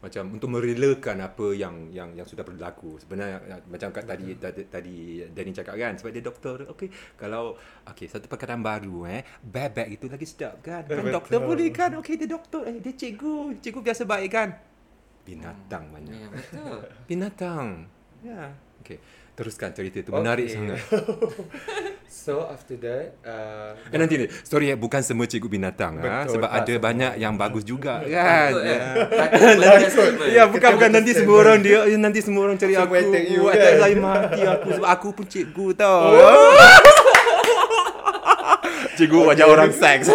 macam 0.00 0.32
untuk 0.32 0.48
merelakan 0.48 1.20
apa 1.20 1.52
yang 1.52 1.90
yang 1.90 2.14
yang 2.14 2.24
sudah 2.24 2.46
berlaku. 2.46 2.96
Sebenarnya 3.02 3.36
ya, 3.44 3.56
macam 3.66 3.90
kat 3.90 4.06
tadi 4.06 4.38
tadi, 4.38 4.62
tadi 4.70 4.96
Danny 5.28 5.50
cakap 5.52 5.74
kan 5.74 5.92
sebab 5.98 6.10
dia 6.14 6.24
doktor 6.24 6.56
okey 6.72 6.88
kalau 7.18 7.58
okey 7.90 8.06
satu 8.06 8.30
perkataan 8.30 8.62
baru 8.62 9.04
eh 9.10 9.26
bebek 9.42 10.00
itu 10.00 10.06
lagi 10.06 10.24
sedap 10.24 10.62
kan? 10.62 10.86
Kan 10.86 11.02
Betul. 11.04 11.12
doktor 11.18 11.38
boleh 11.42 11.68
kan? 11.74 11.90
Okey 11.98 12.14
dia 12.16 12.30
doktor 12.30 12.62
eh 12.64 12.78
dia 12.78 12.94
cikgu 12.94 13.58
cikgu 13.60 13.80
biasa 13.82 14.02
baik 14.06 14.30
kan? 14.30 14.48
Binatang 15.26 15.92
banyak. 15.92 16.16
Ya, 16.16 16.26
betul. 16.32 16.78
binatang. 17.10 17.90
Ya. 18.24 18.54
Okey 18.80 18.96
teruskan 19.40 19.72
cerita 19.72 20.04
itu 20.04 20.12
menarik 20.12 20.44
Okay. 20.44 20.52
sangat 20.52 20.76
So 22.10 22.42
after 22.42 22.74
that 22.82 23.14
uh, 23.22 23.78
Eh 23.86 23.94
nanti 23.94 24.18
ni 24.18 24.26
Sorry 24.42 24.74
eh 24.74 24.76
Bukan 24.76 24.98
semua 24.98 25.30
cikgu 25.30 25.46
binatang 25.46 26.02
ha? 26.02 26.26
Betul, 26.26 26.42
Sebab 26.42 26.50
tak 26.50 26.58
ada 26.58 26.72
semua. 26.74 26.86
banyak 26.90 27.12
yang 27.22 27.38
bagus 27.38 27.62
juga 27.62 28.02
kan 28.02 28.50
Takut, 28.50 28.66
eh. 28.66 28.74
Ya. 28.74 28.82
Takut 29.06 29.56
lagi 29.62 29.86
statement. 29.94 30.30
Ya 30.34 30.42
bukan 30.50 30.70
bukan 30.74 30.90
nanti 30.90 31.10
semua 31.14 31.36
orang 31.38 31.62
dia 31.62 31.86
eh, 31.86 31.94
nanti 31.94 32.18
semua 32.18 32.50
orang 32.50 32.58
cari 32.58 32.74
aku 32.74 32.98
attack 32.98 33.24
kan? 33.30 33.74
saya 33.78 33.94
mati 33.94 34.42
aku 34.42 34.68
sebab 34.74 34.88
aku 34.90 35.08
pun 35.14 35.26
cikgu 35.30 35.66
tau. 35.78 36.10
cikgu 38.98 39.18
wajah 39.30 39.46
orang 39.46 39.70
seks. 39.70 40.10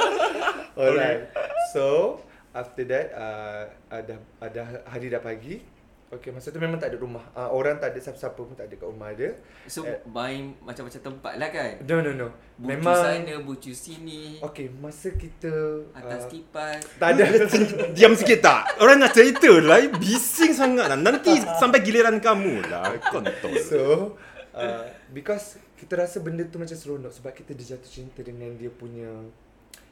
Alright. 0.76 1.32
So 1.72 2.20
after 2.52 2.84
that 2.84 3.16
uh, 3.16 3.72
ada 3.88 4.20
ada 4.44 4.60
hari 4.92 5.08
dah 5.08 5.24
pagi. 5.24 5.72
Okay, 6.14 6.30
masa 6.30 6.48
tu 6.48 6.62
memang 6.62 6.78
tak 6.78 6.94
ada 6.94 6.98
rumah. 6.98 7.26
Uh, 7.34 7.50
orang 7.50 7.76
tak 7.76 7.90
ada 7.90 7.98
siapa-siapa 7.98 8.38
pun 8.38 8.54
tak 8.54 8.70
ada 8.70 8.74
kat 8.74 8.86
rumah 8.86 9.10
dia. 9.10 9.34
So 9.66 9.82
Eh. 9.82 9.98
main 10.06 10.54
macam-macam 10.62 11.00
tempat 11.02 11.32
lah 11.34 11.48
kan. 11.50 11.72
No 11.82 11.98
no 11.98 12.10
no. 12.14 12.28
Bucu 12.54 12.70
memang 12.70 12.94
sana, 12.94 13.34
bucu 13.42 13.72
sini, 13.74 14.38
Okay, 14.38 14.70
masa 14.70 15.10
kita 15.10 15.50
atas 15.90 16.26
uh, 16.26 16.30
kipas. 16.30 16.80
tak 16.96 17.18
ada 17.18 17.24
Diam 17.98 18.14
sikit 18.14 18.38
tak? 18.40 18.78
Orang 18.78 19.02
nak 19.02 19.10
cerita 19.10 19.50
lah 19.58 19.82
bising 19.90 20.54
sangat 20.54 20.86
lah. 20.86 20.94
Nanti 20.94 21.34
sampai 21.58 21.82
giliran 21.82 22.22
kamu 22.22 22.62
lah 22.70 22.94
kontol. 23.10 23.54
So 23.58 23.80
uh, 24.54 24.86
because 25.10 25.58
kita 25.74 25.98
rasa 25.98 26.22
benda 26.22 26.46
tu 26.46 26.56
macam 26.56 26.72
seronok 26.72 27.10
sebab 27.10 27.34
kita 27.34 27.52
dia 27.52 27.74
jatuh 27.74 27.90
cinta 27.90 28.22
dengan 28.22 28.54
dia 28.54 28.70
punya 28.70 29.10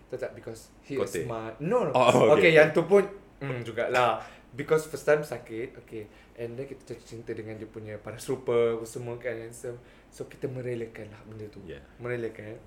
tak 0.07 0.23
tak 0.23 0.31
because 0.37 0.69
he 0.85 0.95
is 0.95 1.09
Kote. 1.09 1.25
smart. 1.25 1.57
No 1.59 1.89
no. 1.89 1.93
Oh, 1.93 2.37
okay. 2.37 2.49
okay. 2.49 2.51
yang 2.55 2.71
tu 2.71 2.85
pun 2.85 3.03
hmm 3.41 3.65
jugalah. 3.67 4.23
Because 4.53 4.85
first 4.85 5.09
time 5.09 5.25
sakit, 5.25 5.81
okay. 5.81 6.13
And 6.37 6.61
then 6.61 6.69
kita 6.69 6.93
jatuh 6.93 7.07
cinta 7.09 7.33
dengan 7.33 7.57
dia 7.57 7.65
punya 7.65 7.97
paras 7.97 8.29
rupa 8.29 8.77
apa 8.77 8.85
semua 8.85 9.17
kan 9.17 9.33
handsome. 9.33 9.81
So 10.13 10.29
kita 10.29 10.45
merelakan 10.49 11.09
lah 11.09 11.21
benda 11.25 11.49
tu. 11.49 11.65
Yeah. 11.65 11.81
Merelakan. 11.97 12.61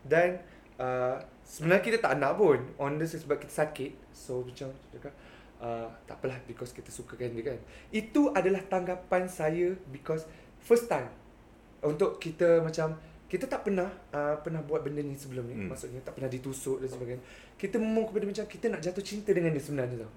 Dan 0.00 0.40
uh, 0.80 1.20
sebenarnya 1.44 1.84
kita 1.84 1.98
tak 2.00 2.16
nak 2.16 2.40
pun 2.40 2.64
on 2.80 2.96
this 2.96 3.12
sebab 3.12 3.36
kita 3.36 3.52
sakit. 3.52 3.92
So 4.16 4.40
macam 4.40 4.72
cakap 4.88 5.12
uh, 5.60 5.92
tak 6.08 6.16
apalah 6.16 6.40
because 6.48 6.72
kita 6.72 6.88
sukakan 6.88 7.36
dia 7.36 7.44
kan. 7.52 7.58
Itu 7.92 8.32
adalah 8.32 8.64
tanggapan 8.64 9.28
saya 9.28 9.76
because 9.92 10.24
first 10.64 10.88
time 10.88 11.12
untuk 11.84 12.18
kita 12.18 12.64
macam 12.64 12.96
kita 13.28 13.44
tak 13.44 13.68
pernah 13.68 13.92
uh, 14.16 14.40
pernah 14.40 14.64
buat 14.64 14.80
benda 14.80 15.04
ni 15.04 15.12
sebelum 15.12 15.44
ni 15.44 15.54
Hmm. 15.54 15.68
maksudnya 15.68 16.00
tak 16.00 16.16
pernah 16.16 16.32
ditusuk 16.32 16.80
dan 16.80 16.88
sebagainya 16.88 17.22
kita 17.60 17.76
memang 17.76 18.08
kepada 18.08 18.24
macam 18.24 18.44
kita 18.48 18.66
nak 18.72 18.80
jatuh 18.80 19.04
cinta 19.04 19.30
dengan 19.36 19.52
dia 19.52 19.60
sebenarnya 19.60 20.08
tau. 20.08 20.12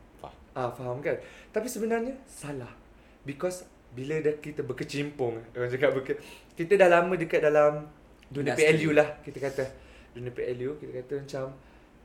Ah 0.56 0.70
faham 0.72 1.00
kan? 1.00 1.18
Tapi 1.52 1.68
sebenarnya 1.68 2.16
salah. 2.28 2.72
Because 3.24 3.64
bila 3.92 4.18
dah 4.24 4.36
kita 4.40 4.64
berkecimpung 4.64 5.44
orang 5.52 5.72
cakap 5.72 5.92
berke, 5.92 6.16
kita 6.56 6.80
dah 6.80 6.88
lama 6.88 7.14
dekat 7.20 7.44
dalam 7.44 7.88
dunia 8.32 8.56
Industri. 8.56 8.80
PLU 8.80 8.90
lah 8.96 9.08
kita 9.20 9.38
kata. 9.44 9.66
Dunia 10.16 10.32
PLU 10.32 10.80
kita 10.80 10.92
kata 11.04 11.14
macam 11.24 11.46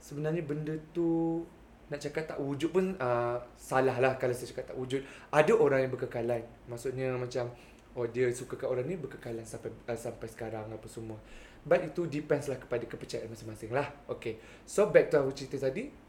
sebenarnya 0.03 0.43
benda 0.43 0.75
tu 0.91 1.43
nak 1.87 2.03
cakap 2.03 2.27
tak 2.35 2.39
wujud 2.43 2.75
pun 2.75 2.99
uh, 2.99 3.39
salah 3.55 3.95
lah 4.03 4.19
kalau 4.19 4.35
saya 4.35 4.51
cakap 4.51 4.75
tak 4.75 4.77
wujud. 4.79 5.07
Ada 5.31 5.55
orang 5.55 5.87
yang 5.87 5.93
berkekalan. 5.95 6.43
Maksudnya 6.67 7.15
macam 7.15 7.55
oh 7.97 8.07
dia 8.11 8.29
suka 8.35 8.59
kat 8.61 8.69
orang 8.69 8.85
ni 8.85 8.99
berkekalan 8.99 9.47
sampai 9.47 9.71
uh, 9.87 9.99
sampai 9.99 10.27
sekarang 10.27 10.67
apa 10.67 10.87
semua. 10.91 11.19
But 11.67 11.83
itu 11.83 12.07
depends 12.07 12.47
lah 12.47 12.59
kepada 12.59 12.87
kepercayaan 12.87 13.31
masing-masing 13.31 13.71
lah. 13.75 13.87
Okay. 14.07 14.39
So 14.67 14.91
back 14.91 15.11
to 15.15 15.23
our 15.23 15.31
cerita 15.35 15.59
tadi 15.59 16.06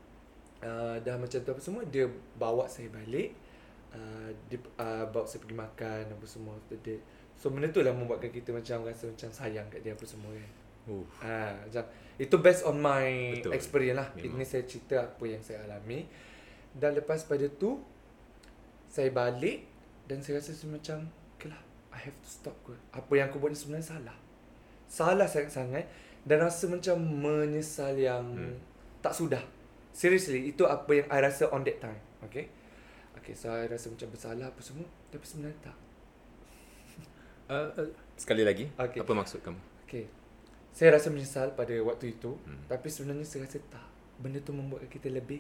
uh, 0.64 0.96
dah 1.02 1.16
macam 1.18 1.40
tu 1.42 1.50
apa 1.52 1.62
semua 1.62 1.82
dia 1.86 2.06
bawa 2.38 2.66
saya 2.70 2.90
balik 2.90 3.34
uh, 3.94 4.30
dia 4.48 4.58
uh, 4.80 5.06
bawa 5.10 5.26
saya 5.28 5.42
pergi 5.44 5.58
makan 5.58 6.04
apa 6.14 6.26
semua 6.26 6.54
after 6.58 6.80
that 6.82 7.02
so 7.38 7.54
benda 7.54 7.70
tu 7.70 7.86
lah 7.86 7.94
membuatkan 7.94 8.34
kita 8.34 8.50
macam 8.50 8.86
rasa 8.86 9.10
macam 9.10 9.30
sayang 9.30 9.68
kat 9.70 9.86
dia 9.86 9.94
apa 9.94 10.06
semua 10.08 10.34
kan. 10.34 10.52
Ah, 11.20 11.52
macam 11.68 11.84
itu 12.16 12.36
based 12.40 12.64
on 12.64 12.80
my 12.80 13.36
Betul. 13.44 13.52
experience 13.60 13.98
lah. 14.00 14.08
Memang. 14.16 14.40
Ini 14.40 14.46
saya 14.48 14.64
cerita 14.64 14.96
apa 15.04 15.24
yang 15.28 15.44
saya 15.44 15.68
alami. 15.68 16.08
Dan 16.72 16.96
lepas 16.96 17.28
pada 17.28 17.44
tu 17.52 17.84
saya 18.88 19.12
balik 19.12 19.68
dan 20.08 20.24
saya 20.24 20.40
rasa 20.40 20.56
macam 20.64 21.12
okay 21.36 21.52
lah, 21.52 21.60
I 21.92 22.08
have 22.08 22.16
to 22.16 22.30
stop 22.32 22.56
kot. 22.64 22.80
Apa 22.96 23.12
yang 23.20 23.28
aku 23.28 23.38
buat 23.44 23.52
ni 23.52 23.60
sebenarnya 23.60 24.00
salah. 24.00 24.18
Salah 24.88 25.28
sangat-sangat 25.28 25.86
dan 26.24 26.38
rasa 26.40 26.72
macam 26.72 26.96
menyesal 27.04 28.00
yang 28.00 28.24
Hmm. 28.24 28.56
tak 29.04 29.12
sudah. 29.12 29.44
Seriously, 29.98 30.54
itu 30.54 30.62
apa 30.70 30.92
yang 30.94 31.08
I 31.10 31.26
rasa 31.26 31.50
on 31.50 31.66
that 31.66 31.82
time. 31.82 31.98
Okay? 32.30 32.54
Okay, 33.18 33.34
so 33.34 33.50
I 33.50 33.66
rasa 33.66 33.90
macam 33.90 34.14
bersalah 34.14 34.54
apa 34.54 34.62
semua. 34.62 34.86
Tapi 35.10 35.26
sebenarnya 35.26 35.74
tak. 35.74 35.78
Uh, 37.48 37.72
uh, 37.80 37.88
sekali 38.20 38.44
lagi, 38.44 38.68
Okey. 38.76 39.00
apa 39.00 39.12
maksud 39.16 39.40
kamu? 39.40 39.56
Okay. 39.88 40.04
Saya 40.76 41.00
rasa 41.00 41.08
menyesal 41.08 41.56
pada 41.56 41.72
waktu 41.80 42.12
itu. 42.12 42.36
Hmm. 42.44 42.60
Tapi 42.68 42.92
sebenarnya 42.92 43.24
saya 43.24 43.48
rasa 43.48 43.64
tak. 43.72 43.88
Benda 44.20 44.44
tu 44.44 44.52
membuat 44.52 44.84
kita 44.92 45.08
lebih 45.08 45.40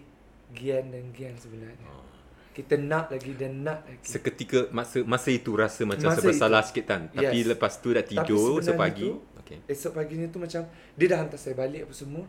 gian 0.55 0.87
dan 0.87 1.11
gian 1.11 1.35
sebenarnya. 1.35 1.83
Oh. 1.83 2.07
Kita 2.55 2.79
nak 2.79 3.11
lagi 3.11 3.35
dan 3.35 3.59
nak 3.59 3.83
lagi. 3.83 4.07
Seketika 4.07 4.71
masa 4.71 5.03
masa 5.03 5.35
itu 5.35 5.51
rasa 5.51 5.83
macam 5.83 6.07
Masa 6.07 6.23
bersalah 6.23 6.63
sikit 6.63 6.87
kan. 6.87 7.11
Yes. 7.11 7.27
Tapi 7.27 7.37
lepas 7.43 7.73
tu 7.75 7.91
dah 7.91 7.99
Tapi 7.99 8.11
tidur 8.15 8.63
sebenarnya 8.63 8.71
sepagi. 8.71 9.03
tu- 9.03 9.19
Okey. 9.43 9.57
Esok 9.67 9.91
paginya 9.91 10.27
tu 10.31 10.39
macam 10.39 10.61
dia 10.95 11.07
dah 11.11 11.17
hantar 11.19 11.35
saya 11.35 11.59
balik 11.59 11.91
apa 11.91 11.93
semua 11.93 12.23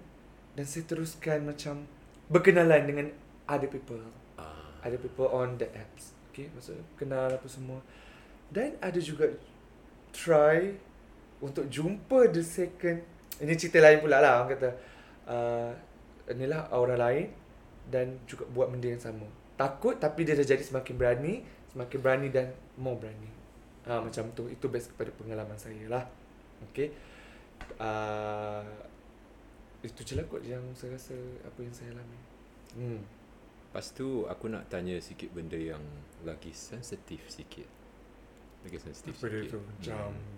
dan 0.58 0.66
saya 0.66 0.82
teruskan 0.90 1.46
macam 1.46 1.86
berkenalan 2.28 2.84
dengan 2.84 3.06
other 3.48 3.68
people. 3.68 4.00
Ah. 4.36 4.84
Other 4.84 5.00
people 5.00 5.28
on 5.32 5.56
the 5.56 5.68
apps. 5.74 6.16
Okay, 6.30 6.48
maksudnya 6.54 6.84
kenal 6.94 7.32
apa 7.32 7.48
semua. 7.50 7.80
Dan 8.48 8.78
ada 8.80 8.96
juga 8.96 9.28
try 10.12 10.72
untuk 11.38 11.70
jumpa 11.70 12.30
the 12.34 12.42
second 12.42 12.98
ini 13.38 13.54
cerita 13.54 13.78
lain 13.78 14.02
pula 14.02 14.18
lah 14.18 14.42
orang 14.42 14.50
kata 14.58 14.70
uh, 15.30 15.70
inilah 16.34 16.66
orang 16.74 16.98
lain 16.98 17.26
dan 17.88 18.18
juga 18.26 18.44
buat 18.50 18.68
benda 18.68 18.90
yang 18.90 19.02
sama 19.02 19.26
takut 19.54 19.96
tapi 19.96 20.26
dia 20.26 20.34
dah 20.34 20.44
jadi 20.44 20.60
semakin 20.60 20.94
berani 20.98 21.34
semakin 21.70 21.98
berani 22.02 22.28
dan 22.28 22.50
more 22.76 22.98
berani 22.98 23.30
ha, 23.86 24.02
macam 24.02 24.30
tu 24.34 24.50
itu 24.50 24.66
best 24.68 24.92
kepada 24.94 25.14
pengalaman 25.14 25.56
saya 25.56 25.86
lah 25.86 26.04
okay 26.68 26.90
uh, 27.78 28.66
itu 29.78 30.00
je 30.02 30.14
lah 30.14 30.26
kot 30.26 30.42
yang 30.42 30.62
saya 30.74 30.94
rasa 30.94 31.14
apa 31.42 31.58
yang 31.62 31.74
saya 31.74 31.94
alami 31.94 32.18
hmm. 32.74 33.00
Lepas 33.68 33.92
tu 33.92 34.24
aku 34.24 34.48
nak 34.48 34.64
tanya 34.66 34.96
sikit 34.96 35.28
benda 35.30 35.54
yang 35.54 35.84
lagi 36.24 36.48
sensitif 36.50 37.20
sikit. 37.28 37.68
Lagi 38.64 38.80
sensitif 38.80 39.12
apa 39.12 39.28
dia 39.28 39.38
sikit. 39.38 39.52
tu 39.52 39.58
macam 39.60 40.08
Hmm. 40.08 40.36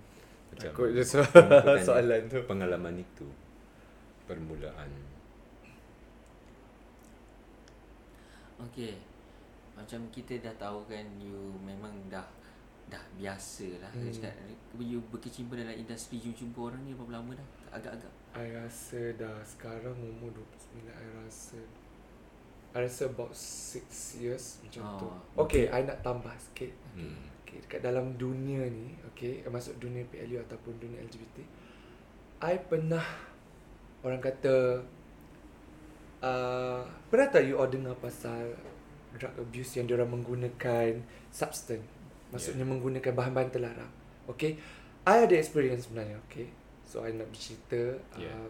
Macam 0.50 0.66
takut 0.66 0.88
je 0.90 1.02
so- 1.06 1.30
soalan 1.86 2.26
tu 2.26 2.42
Pengalaman 2.42 2.98
itu 2.98 3.22
permulaan 4.26 4.90
Okay 8.58 8.98
Macam 9.78 10.10
kita 10.10 10.42
dah 10.42 10.54
tahu 10.58 10.90
kan 10.90 11.06
You 11.22 11.54
memang 11.62 11.94
dah 12.10 12.26
Dah 12.90 13.04
biasa 13.14 13.78
lah 13.78 13.90
Hmm. 13.94 14.10
cakap, 14.10 14.34
You 14.76 14.98
berkecimpung 15.14 15.56
dalam 15.56 15.74
industri 15.74 16.18
Jumpa 16.18 16.74
orang 16.74 16.82
ni 16.82 16.92
berapa 16.92 17.22
lama 17.22 17.38
dah? 17.38 17.48
Agak-agak. 17.70 18.12
I 18.34 18.50
rasa 18.54 19.14
dah 19.14 19.38
sekarang 19.46 19.94
umur 19.98 20.30
29 20.34 20.90
I 20.90 21.06
rasa 21.22 21.58
I 22.70 22.86
rasa 22.86 23.10
about 23.10 23.34
6 23.34 24.22
years 24.22 24.62
macam 24.62 24.82
Oh, 24.86 24.98
tu 24.98 25.06
Okay 25.46 25.66
I 25.66 25.82
nak 25.82 26.02
tambah 26.02 26.34
sikit. 26.38 26.70
Hmm. 26.94 27.30
Okay, 27.42 27.58
dekat 27.66 27.82
dalam 27.82 28.14
dunia 28.14 28.62
ni, 28.70 28.94
okay, 29.10 29.42
masuk 29.50 29.74
dunia 29.82 30.06
PLU 30.06 30.38
ataupun 30.38 30.78
dunia 30.78 31.02
LGBT, 31.02 31.42
I 32.46 32.54
pernah 32.62 33.02
orang 34.06 34.22
kata 34.22 34.86
uh, 36.22 36.82
pernah 37.10 37.26
tak 37.26 37.50
you 37.50 37.58
all 37.58 37.66
dengar 37.66 37.98
pasal 37.98 38.54
drug 39.18 39.34
abuse 39.34 39.74
yang 39.76 39.90
diorang 39.90 40.14
menggunakan 40.14 41.02
substance, 41.34 41.82
maksudnya 42.30 42.64
yeah. 42.64 42.70
menggunakan 42.70 43.12
bahan-bahan 43.14 43.50
terlarang. 43.50 43.92
Okay, 44.30 44.56
I 45.06 45.26
ada 45.26 45.34
experience 45.34 45.90
sebenarnya, 45.90 46.18
okay. 46.26 46.46
So 46.86 47.02
I 47.02 47.14
nak 47.14 47.30
bercerita 47.30 47.98
Yeah. 48.18 48.34
uh, 48.34 48.48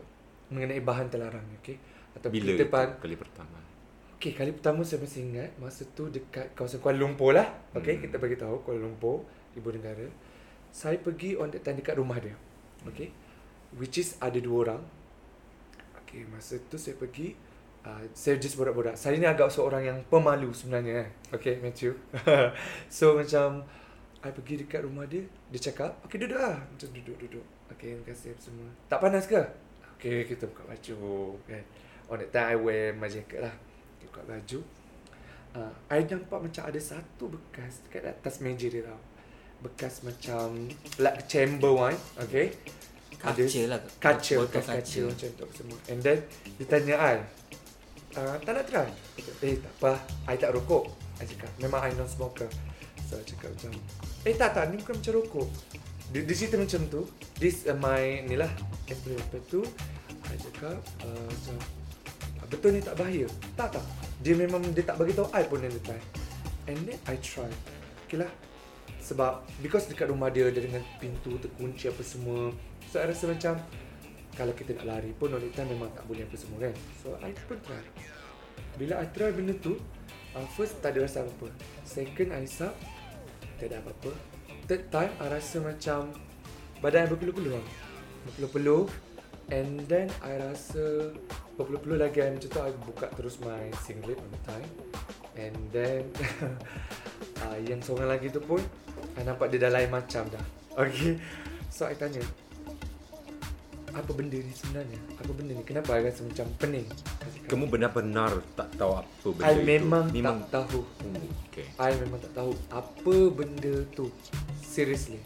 mengenai 0.53 0.81
bahan 0.85 1.09
terlarang, 1.09 1.45
okay. 1.61 1.77
Atau 2.17 2.29
Bila 2.33 2.53
kita 2.57 2.67
pan, 2.69 2.99
kali 2.99 3.17
pertama 3.17 3.61
Okay, 4.21 4.37
kali 4.37 4.53
pertama 4.53 4.85
saya 4.85 5.01
masih 5.01 5.33
ingat 5.33 5.57
masa 5.57 5.89
tu 5.97 6.13
dekat 6.13 6.53
kawasan 6.53 6.85
Kuala 6.85 7.01
Lumpur 7.01 7.33
lah. 7.33 7.49
Okay, 7.73 7.97
Hmm. 7.97 8.05
kita 8.05 8.21
bagi 8.21 8.37
tahu 8.37 8.61
Kuala 8.61 8.85
Lumpur, 8.85 9.25
ibu 9.57 9.73
negara. 9.73 10.05
Saya 10.69 11.01
pergi 11.01 11.41
on 11.41 11.49
that 11.49 11.65
time 11.65 11.81
dekat 11.81 11.97
rumah 11.97 12.21
dia. 12.21 12.37
Okay. 12.85 13.09
Which 13.81 13.97
is 13.97 14.21
ada 14.21 14.37
dua 14.37 14.69
orang. 14.69 14.83
Okay, 16.05 16.29
masa 16.29 16.61
tu 16.69 16.77
saya 16.77 17.01
pergi 17.01 17.33
uh, 17.87 18.03
saya 18.13 18.37
just 18.37 18.57
borak-borak. 18.57 18.97
Saya 18.97 19.17
ni 19.17 19.27
agak 19.29 19.49
seorang 19.49 19.83
yang 19.85 19.99
pemalu 20.09 20.53
sebenarnya. 20.53 21.07
eh. 21.07 21.09
Okay, 21.33 21.61
Matthew. 21.61 21.97
so 22.93 23.17
macam 23.17 23.65
I 24.21 24.31
pergi 24.37 24.61
dekat 24.61 24.85
rumah 24.85 25.09
dia, 25.09 25.25
dia 25.49 25.61
cakap, 25.73 25.97
okay 26.05 26.21
duduk 26.21 26.37
lah. 26.37 26.61
Macam 26.61 26.89
duduk-duduk. 26.93 27.47
Okay, 27.73 27.97
terima 27.97 28.05
kasih 28.05 28.37
semua. 28.37 28.69
Tak 28.93 29.01
panas 29.01 29.25
ke? 29.25 29.41
Okay, 29.97 30.29
kita 30.29 30.45
buka 30.45 30.69
baju. 30.69 30.97
Kan. 31.49 31.65
On 32.13 32.17
that 32.21 32.29
time 32.29 32.49
I 32.53 32.57
wear 32.61 32.85
my 32.93 33.09
jacket 33.09 33.41
lah. 33.41 33.55
Dia 33.97 34.07
buka 34.13 34.23
baju. 34.29 34.61
Uh, 35.51 35.73
I 35.89 36.05
nampak 36.05 36.41
macam 36.47 36.63
ada 36.69 36.81
satu 36.81 37.33
bekas 37.33 37.83
dekat 37.89 38.07
atas 38.07 38.45
meja 38.45 38.69
dia 38.69 38.85
tau. 38.85 39.01
Bekas 39.65 40.05
macam 40.05 40.69
like 41.01 41.25
chamber 41.25 41.73
one. 41.73 41.97
Okay. 42.21 42.53
Ada 43.21 43.45
Kaca 43.45 43.63
lah 43.69 43.81
Kaca, 44.01 44.35
bekas 44.49 44.65
kaca 44.65 45.01
macam 45.13 45.29
tu 45.37 45.47
semua. 45.53 45.79
And 45.93 46.01
then, 46.01 46.25
dia 46.57 46.65
tanya 46.65 46.97
I, 46.97 47.17
uh, 48.17 48.37
tak 48.43 48.53
nak 48.57 48.65
try? 48.67 48.89
Eh 49.45 49.61
tak 49.61 49.73
apa, 49.79 49.93
I 50.27 50.37
tak 50.39 50.51
rokok. 50.57 50.91
I 51.21 51.25
cakap, 51.29 51.51
memang 51.61 51.81
I 51.85 51.93
non-smoker. 51.95 52.49
So, 53.07 53.19
I 53.19 53.25
cakap 53.27 53.53
macam, 53.55 53.73
eh 54.25 54.35
tak 54.35 54.51
tak, 54.57 54.65
ni 54.73 54.81
bukan 54.81 54.95
macam 55.03 55.13
rokok. 55.21 55.49
Dia, 56.11 56.21
dia 56.27 56.35
cerita 56.35 56.57
macam 56.59 56.81
tu, 56.91 57.01
this 57.39 57.67
uh, 57.69 57.77
my, 57.77 58.25
ni 58.27 58.35
lah. 58.35 58.51
Lepas 58.89 59.43
tu, 59.47 59.63
I 60.31 60.37
cakap, 60.39 60.79
uh, 61.05 61.27
macam, 61.29 61.57
"Ah, 62.41 62.47
betul 62.49 62.71
ni 62.75 62.81
tak 62.83 62.97
bahaya? 62.99 63.27
Tak 63.55 63.79
tak. 63.79 63.85
Dia 64.23 64.35
memang, 64.35 64.63
dia 64.73 64.83
tak 64.83 64.97
bagi 64.99 65.15
tahu 65.15 65.29
I 65.31 65.45
pun 65.47 65.63
yang 65.63 65.73
dia 65.75 65.83
try. 65.93 66.01
And 66.71 66.79
then, 66.87 66.99
I 67.07 67.17
try. 67.23 67.51
Okay 68.07 68.27
lah, 68.27 68.31
sebab 69.11 69.43
because 69.59 69.91
dekat 69.91 70.07
rumah 70.07 70.31
dia 70.31 70.47
dia 70.55 70.63
dengan 70.63 70.85
pintu 71.03 71.35
terkunci 71.41 71.91
apa 71.91 71.99
semua 72.05 72.55
so 72.87 73.03
I 73.03 73.11
rasa 73.11 73.27
macam 73.27 73.59
kalau 74.41 74.57
kita 74.57 74.73
nak 74.81 74.89
lari 74.89 75.13
pun 75.13 75.37
that 75.37 75.53
time 75.53 75.69
memang 75.69 75.93
tak 75.93 76.09
boleh 76.09 76.25
apa 76.25 76.33
semua 76.41 76.65
kan. 76.65 76.75
So 77.05 77.13
I 77.21 77.37
pun 77.45 77.61
try. 77.61 77.85
Bila 78.81 79.05
I 79.05 79.07
try 79.13 79.37
benda 79.37 79.53
tu 79.61 79.77
uh, 80.33 80.47
first 80.57 80.81
tak 80.81 80.97
ada 80.97 81.05
rasa 81.05 81.29
apa-apa. 81.29 81.53
Second 81.85 82.33
I 82.33 82.49
hisap 82.49 82.73
tak 83.61 83.69
ada 83.69 83.85
apa-apa. 83.85 84.17
Third 84.65 84.89
time 84.89 85.13
I 85.21 85.27
rasa 85.29 85.61
macam 85.61 86.17
badan 86.81 87.05
I 87.05 87.09
berpeluh-peluh 87.13 87.53
lah. 87.53 87.67
berpeluh-peluh. 88.33 88.89
And 89.53 89.85
then 89.93 90.09
I 90.25 90.41
rasa 90.41 91.13
berpeluh-peluh 91.61 92.01
lagi. 92.01 92.25
I 92.25 92.33
macam 92.33 92.49
tu 92.49 92.61
I 92.65 92.73
buka 92.89 93.13
terus 93.13 93.45
my 93.45 93.69
singlet 93.85 94.17
on 94.17 94.31
the 94.33 94.41
time. 94.49 94.69
And 95.37 95.57
then 95.69 96.09
uh, 97.45 97.61
yang 97.61 97.85
seorang 97.85 98.09
lagi 98.09 98.33
tu 98.33 98.41
pun 98.41 98.65
I 99.21 99.29
nampak 99.29 99.53
dia 99.53 99.69
dah 99.69 99.69
lain 99.69 99.93
macam 99.93 100.33
dah. 100.33 100.45
Okay. 100.81 101.21
So 101.69 101.85
I 101.85 101.93
tanya 101.93 102.25
Apa 103.91 104.11
benda 104.15 104.39
ni 104.39 104.53
sebenarnya 104.55 104.99
Apa 105.19 105.31
benda 105.35 105.53
ni 105.55 105.65
Kenapa 105.67 105.99
I 105.99 106.07
rasa 106.07 106.23
macam 106.27 106.47
pening 106.59 106.87
I 106.87 107.29
Kamu 107.51 107.65
benar-benar 107.67 108.33
tak 108.55 108.69
tahu 108.79 108.93
apa 108.99 109.27
benda 109.31 109.51
I 109.51 109.55
itu 109.55 109.67
memang, 109.67 110.05
Memang 110.15 110.39
tak 110.47 110.71
tahu 110.71 110.81
Hmm, 111.03 111.27
okay. 111.51 111.67
I 111.79 111.91
memang 111.99 112.21
tak 112.23 112.33
tahu 112.35 112.53
Apa 112.71 113.17
benda 113.35 113.75
tu 113.95 114.07
Seriously 114.63 115.19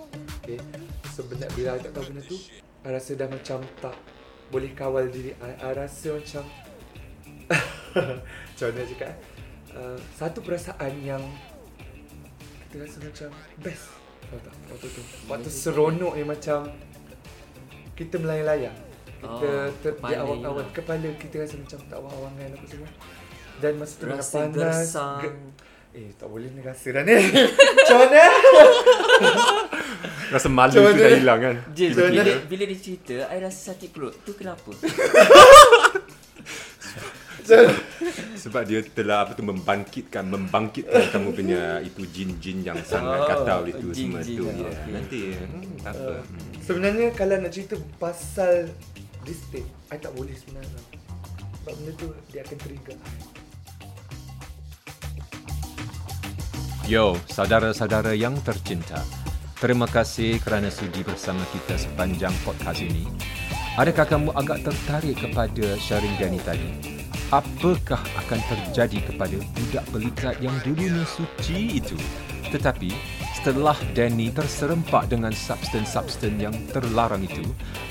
Okay 0.43 0.59
So 1.13 1.27
benda, 1.29 1.49
bila 1.53 1.77
I 1.77 1.81
tak 1.85 1.93
tahu 1.93 2.05
benda 2.09 2.23
tu 2.25 2.39
I 2.85 2.89
rasa 2.93 3.11
dah 3.17 3.29
macam 3.29 3.59
tak 3.81 3.97
Boleh 4.49 4.71
kawal 4.73 5.09
diri 5.13 5.37
I 5.41 5.53
I 5.61 5.71
rasa 5.77 6.17
macam 6.17 6.45
Macam 8.55 8.67
mana 8.73 8.85
cakap 8.89 9.09
eh? 9.13 9.19
uh, 9.77 9.99
Satu 10.17 10.39
perasaan 10.41 10.93
yang 11.05 11.23
kita 12.75 12.91
rasa 12.91 12.99
macam 13.07 13.31
best. 13.63 13.87
Tahu 14.27 14.41
tak? 14.43 14.55
Waktu 14.67 14.89
tu. 14.91 15.03
Waktu 15.31 15.47
seronok 15.47 16.15
yang 16.19 16.27
macam 16.27 16.59
kita 17.95 18.15
melayang-layang. 18.17 18.77
Kita 19.17 19.25
Oh, 19.25 19.71
ter, 19.81 19.93
di 19.95 20.15
kepala 20.71 21.09
kita 21.17 21.35
rasa 21.41 21.55
macam 21.57 21.79
tak 21.81 21.97
awangan 21.97 22.49
apa 22.51 22.67
semua. 22.67 22.89
Dan 23.57 23.73
masa 23.79 23.95
tu 23.95 24.05
Rasa 24.05 24.37
panas. 24.45 24.93
ge- 24.93 25.39
eh, 25.95 26.11
tak 26.13 26.27
boleh 26.27 26.49
ni 26.49 26.61
rasa 26.61 26.89
dah 26.91 27.03
ni. 27.03 27.15
Macam 27.79 27.97
mana? 28.01 28.21
Rasa 30.27 30.49
malu 30.49 30.75
tu 30.75 30.99
dah 30.99 31.13
hilang 31.15 31.39
kan. 31.39 31.57
Macam 31.63 32.05
bila, 32.11 32.23
bila 32.45 32.63
dia 32.67 32.79
cerita, 32.79 33.15
I 33.29 33.39
rasa 33.39 33.73
sakit 33.73 33.89
perut. 33.91 34.15
Tu 34.21 34.35
kenapa? 34.35 34.75
Sebab 38.35 38.63
dia 38.65 38.81
telah 38.87 39.23
apa 39.23 39.33
tu 39.33 39.43
membangkitkan 39.43 40.25
membangkitkan 40.25 41.13
kamu 41.13 41.29
punya 41.31 41.61
itu 41.79 42.03
jin-jin 42.07 42.65
yang 42.65 42.81
sangat 42.81 43.21
Oh, 43.21 43.27
kacau 43.27 43.61
itu 43.65 43.87
semua 43.93 44.21
jin-jin, 44.21 44.39
tu 44.39 44.45
ya. 44.49 44.65
okey. 44.65 44.91
Nanti 44.91 45.21
hmm, 45.31 45.77
tak 45.79 45.93
apa. 45.95 46.13
Hmm. 46.19 46.54
Sebenarnya 46.65 47.13
kalau 47.13 47.37
nak 47.37 47.53
cerita 47.53 47.77
pasal 48.01 48.73
this 49.29 49.37
state, 49.45 49.69
I 49.93 50.01
tak 50.01 50.17
boleh 50.17 50.33
sebenarnya. 50.33 50.81
Sebab 51.61 51.73
benda 51.77 51.93
tu 52.01 52.09
dia 52.33 52.41
akan 52.41 52.57
trigger. 52.57 52.97
Yo, 56.89 57.21
saudara-saudara 57.29 58.17
yang 58.17 58.41
tercinta. 58.41 59.05
Terima 59.61 59.85
kasih 59.85 60.41
kerana 60.41 60.73
sudi 60.73 61.05
bersama 61.05 61.45
kita 61.53 61.77
sepanjang 61.77 62.33
podcast 62.49 62.81
ini. 62.81 63.13
Adakah 63.77 64.09
kamu 64.09 64.33
agak 64.33 64.65
tertarik 64.65 65.21
kepada 65.21 65.77
sharing 65.77 66.17
Danny 66.17 66.41
tadi? 66.49 66.97
Apakah 67.29 68.01
akan 68.25 68.41
terjadi 68.41 69.05
kepada 69.13 69.37
budak 69.53 69.85
pelikat 69.93 70.35
yang 70.41 70.57
dulunya 70.65 71.05
suci 71.05 71.77
itu? 71.77 71.97
Tetapi, 72.49 73.14
setelah 73.45 73.77
Danny 73.93 74.33
terserempak 74.33 75.13
dengan 75.13 75.29
substan-substan 75.29 76.41
yang 76.41 76.57
terlarang 76.73 77.29
itu, 77.29 77.45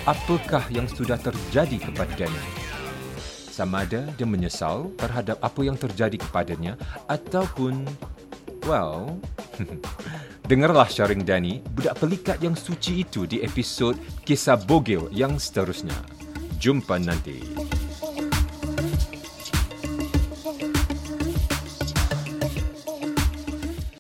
apakah 0.10 0.66
yang 0.74 0.90
sudah 0.90 1.14
terjadi 1.22 1.78
kepada 1.78 2.10
Danny? 2.26 2.42
Sama 3.54 3.86
ada 3.86 4.02
dia 4.18 4.26
menyesal 4.26 4.90
terhadap 4.98 5.38
apa 5.46 5.62
yang 5.62 5.78
terjadi 5.78 6.18
kepadanya 6.18 6.74
ataupun 7.06 7.86
well 8.66 9.14
dengarlah 10.50 10.90
sharing 10.90 11.22
Danny 11.22 11.62
budak 11.78 12.02
pelikat 12.02 12.42
yang 12.42 12.58
suci 12.58 13.06
itu 13.06 13.30
di 13.30 13.46
episod 13.46 13.94
kisah 14.26 14.58
bogil 14.58 15.06
yang 15.14 15.38
seterusnya. 15.38 15.94
Jumpa 16.58 16.98
nanti. 16.98 17.46